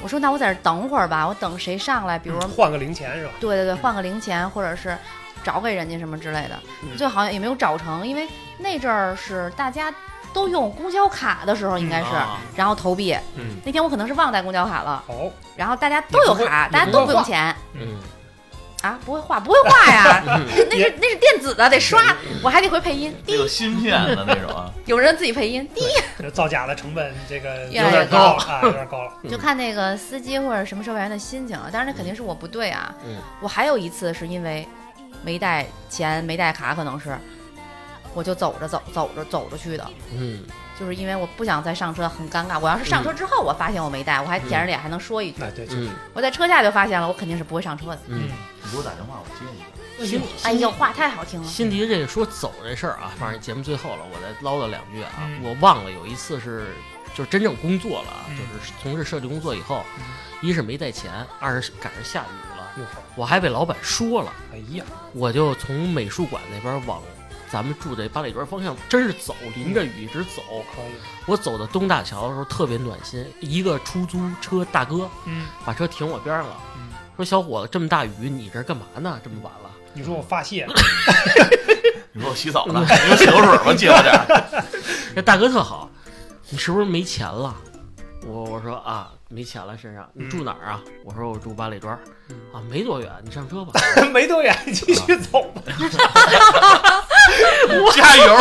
[0.00, 3.32] 我说那我在这等会儿吧，我等谁上来，比如说换个零钱是吧？
[3.38, 4.96] 对对对，换个零钱，或者是
[5.44, 6.96] 找给人家什么之类的，嗯。
[6.96, 8.26] 最好像也没有找成，因为
[8.56, 9.92] 那阵儿是大家
[10.32, 12.38] 都用公交卡的时候，应该是，啊。
[12.56, 13.14] 然后投币。
[13.34, 13.56] 嗯。
[13.66, 17.54] 那天我可能是忘带公交卡了，哦，然后大家都有卡，大家都不用钱。
[17.74, 17.98] 嗯，
[18.82, 20.38] 啊，不会画，不会画呀， 那
[20.70, 24.70] 那是那是电子的，得刷，我还得会配音，得有芯片的那种啊。
[24.86, 29.12] 有人自己配音，第一这造假的成本这个有点高啊，有点高了。
[29.28, 31.70] 就看那个司机或者什么售票员的心情了。
[31.72, 32.94] 当然，那肯定是我不对啊。
[33.04, 34.66] 嗯我还有一次是因为
[35.22, 37.16] 没带钱、没带卡，可能是
[38.14, 39.84] 我就走着走走着走着去的，
[40.16, 40.44] 嗯
[40.78, 42.58] 就是因为我不想再上车，很尴尬。
[42.58, 45.42] 我要是上车之后我发现我没带，我还舔着脸还能说一句。
[45.42, 47.98] 哎，对，嗯我在车下就发现了，我肯定是不会上车的。
[48.06, 48.28] 嗯，
[48.62, 50.06] 你给我打电话，我接你。
[50.06, 51.46] 辛哎呦，话太好听了。
[51.48, 55.10] 辛迪这个说走这事儿啊，反正节目最后了，我再唠叨两句啊。
[55.18, 56.68] 嗯我忘了有一次是
[57.16, 60.04] 就是真正工作了啊，嗯就是从事设计工作以后，嗯
[60.40, 67.02] 一是没带钱，二是赶上下雨了，我还被老板说了，哎呀，我就从美术馆那边往
[67.50, 70.42] 咱们住这八里庄方向真是走，淋着雨一直走。
[70.74, 70.94] 可以，
[71.26, 79.18] 我走到东大桥的时候特别暖心，一个出租车大哥嗯把车停我边上了，嗯，说小伙子这么大雨你这干嘛呢？
[79.24, 79.70] 这么晚了。
[79.94, 80.66] 你说我发泄，
[82.12, 82.80] 你说我洗澡呢？
[82.80, 83.74] 你说洗头水吗？
[83.74, 84.64] 借我点儿。
[85.16, 85.90] 这大哥特好，
[86.50, 87.56] 你是不是没钱了？
[88.26, 90.08] 我我说啊，没钱了身上。
[90.12, 90.80] 你住哪儿啊？
[91.04, 91.98] 我说我住八里庄。
[92.28, 93.72] 嗯啊，没多远，你上车吧。
[94.12, 95.62] 没多远，继续走吧，
[97.94, 98.36] 加油，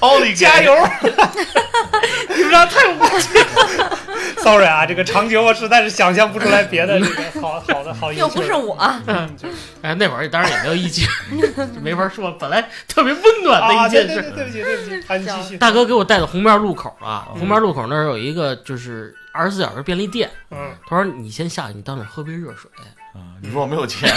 [0.00, 0.74] 奥利给加油！
[2.36, 3.98] 你们俩太无情了。
[4.38, 8.76] Sorry 啊，这个场景我实在是想象不出来别的这个好好的好意思又不是我，
[9.06, 11.08] 嗯，就是哎，那会儿当然也没有意见，
[11.82, 12.30] 没法说。
[12.32, 14.14] 本来特别温暖的啊，一件事。
[14.14, 15.58] 对对对，对不起对不起，啊，你继续。
[15.58, 20.30] 大哥给我带到红面路口啊，嗯红面路口那儿有一个就是二十四小时便利店。
[20.50, 22.70] 嗯，他说你先下去，你到那儿喝杯热水。
[23.18, 24.12] 啊 你说我没有钱，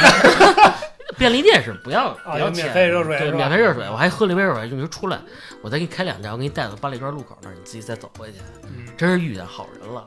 [1.17, 4.67] 便利店是不要啊不要钱免费热水对，免费热水，我还喝了一杯热水。
[4.69, 5.19] 你说出来，
[5.61, 8.37] 我再给你开两家，我给你带到八里庄路口那儿，你自己再走回去。
[8.63, 10.03] 嗯，真是遇见好人了。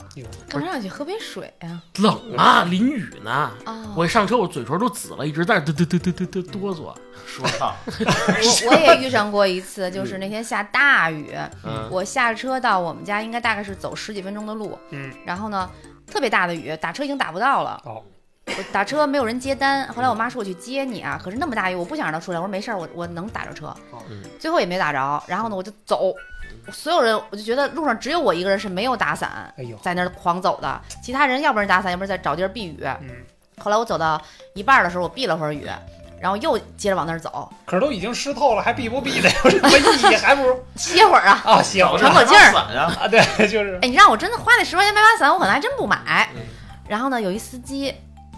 [0.48, 1.80] 干嘛让你去喝杯水呀？
[1.98, 3.52] 冷啊，淋雨呢。
[3.66, 6.94] 哦，我一上车，我嘴唇都紫了，一直在那嘚嘚嘚嘚嘚嘚哆嗦。
[7.26, 11.30] 说唱， 我我也遇上过一次，就是那天下大雨，
[11.64, 15.68] 嗯我下车到我们家应该大概是走十几分钟的路，嗯，然后呢，
[16.10, 17.80] 特别大的雨，打车已经打不到了。
[17.84, 18.02] 哦，
[18.46, 23.74] 我打车没有人接单，后来我妈说我去接你啊，可是那么大雨，我不想让她出来，我说没事儿，我我能打着车
[24.10, 24.22] 嗯。
[24.38, 26.14] 最后也没打着，然后呢，我就走，
[26.70, 32.78] 所有人我就觉得路上只有我一个人是没有打伞，哎呦，在那儿狂走的，其他人要不然打伞，要不然在找地儿避雨。
[32.82, 33.08] 嗯，
[33.58, 34.20] 后来我走到
[34.54, 35.66] 一半儿的时候，我避了会儿雨，
[36.20, 40.16] 然后又接着往那儿走，可是都已经湿透了，还避不避的 有什么意义？
[40.16, 41.40] 还不如 歇会儿啊。
[41.46, 46.42] 啊，行喘口气儿伞呀，啊，对，就是哎，你让我真的花那十块钱买把伞，我可能还真不买嗯。
[46.86, 47.94] 然后呢，有一司机，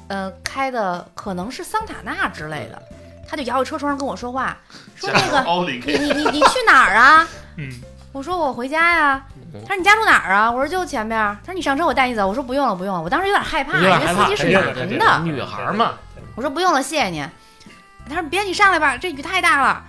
[0.09, 2.83] 呃，开的可能是桑塔纳之类的，
[3.29, 4.57] 他就摇着车窗跟我说话，
[4.95, 5.43] 说那个
[5.87, 7.29] 你你你你去哪儿啊？
[7.57, 7.71] 嗯，
[8.13, 9.23] 我说我回家呀。
[9.33, 9.33] 嗯
[9.67, 10.51] 他说你家住哪儿啊？
[10.51, 11.19] 我说就前边。
[11.43, 12.27] 他说你上车，我带你走。
[12.27, 13.01] 我说不用了，不用了。
[13.01, 15.21] 我当时有点害怕，有因为司机是男肯定的。
[15.25, 15.95] 女孩嘛，
[16.35, 17.27] 我说不用了，谢谢你。
[18.07, 19.83] 他说别，你上来吧，这雨太大了。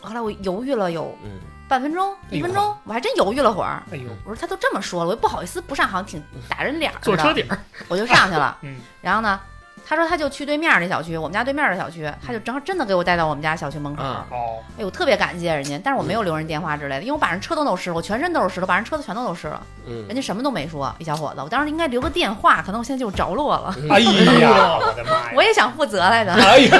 [0.00, 1.30] 后来我犹豫了有嗯，
[1.68, 3.82] 半分钟、一分钟，我还真犹豫了会儿。
[3.92, 6.96] 哎呦，我说他都这么说了，我又不好意思不上，好像挺打人脸儿。
[7.02, 7.58] 坐车底儿。
[7.88, 8.56] 我就上去了。
[8.62, 9.38] 嗯，然后呢，
[9.86, 14.02] 他说他就去对面那小区，我们家对面的小区，他就正好真的给我带到我们家小区门口。
[14.02, 20.94] 嗯哦，哎呦，特别感谢人家，但是我没有留人电话之类的，因为我把人车都弄湿了，我全身都是湿的，把人车子全都弄湿了，嗯人嗯，家什么都没说。
[20.98, 23.76] 一小伙子，我当时应该留个电话，可能我现在就着落了。
[23.90, 25.32] 哎呀， 我的妈呀！
[25.36, 26.32] 我也想负责来着。
[26.32, 26.70] 哎呦，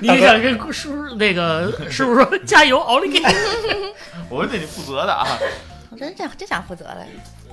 [0.00, 0.72] 你想跟叔
[1.08, 3.20] 叔那个 师傅说加油，奥利给。
[4.28, 5.26] 我会对你负责的啊。
[5.90, 7.06] 我真想真想负责的。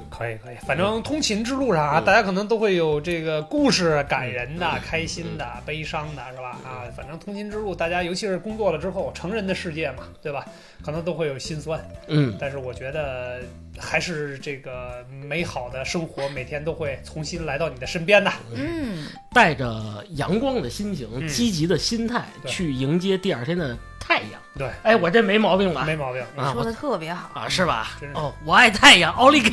[0.10, 6.58] 可以可以，反正通勤之路上啊，嗯大家可能都会有这个故事，感人的、开心的、悲伤的，是吧？
[6.66, 10.44] 啊，反正通勤之路，大家尤其是工作了之后，成人的世界嘛，对吧？
[10.84, 13.42] 可能都会有心酸，嗯，但是我觉得
[13.78, 18.32] 还是这个美好的生活，每天都会重新来到你的身边的。
[18.56, 24.42] 嗯，带着阳光的心情、嗯积极的心态对去迎接第二天的太阳。
[24.58, 25.84] 对，哎，我这没毛病吧？
[25.86, 26.22] 没毛病。
[26.36, 27.30] 啊说的特别好。
[27.34, 28.10] 啊，是吧真？
[28.10, 29.50] 是哦，我爱太阳，奥利给。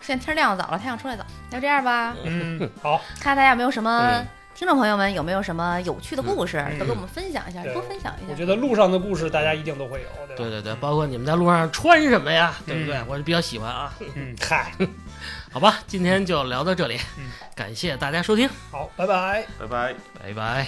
[0.00, 1.24] 现在天亮的早了，太阳出来早。
[1.50, 4.26] 就这样吧，嗯，好，看大家有没有什么嗯
[4.56, 8.28] 听众朋友们有没有什么有趣的故事，嗯都跟我们分享一下，多分享一下。
[8.30, 10.34] 我觉得路上的故事大家一定都会有，对吧？
[10.36, 13.04] 对对对，包括你们在路上穿什么呀，对不对嗯？
[13.06, 13.92] 我是比较喜欢啊。
[14.14, 14.72] 嗯，嗨，
[15.52, 19.44] 好吧，今天就聊到这里嗯，感谢大家收听，好，拜拜。
[19.60, 19.94] 拜拜。
[20.22, 20.66] 拜拜。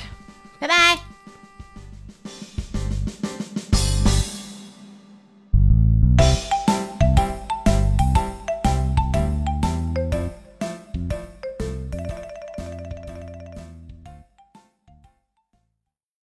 [0.61, 1.18] 拜拜。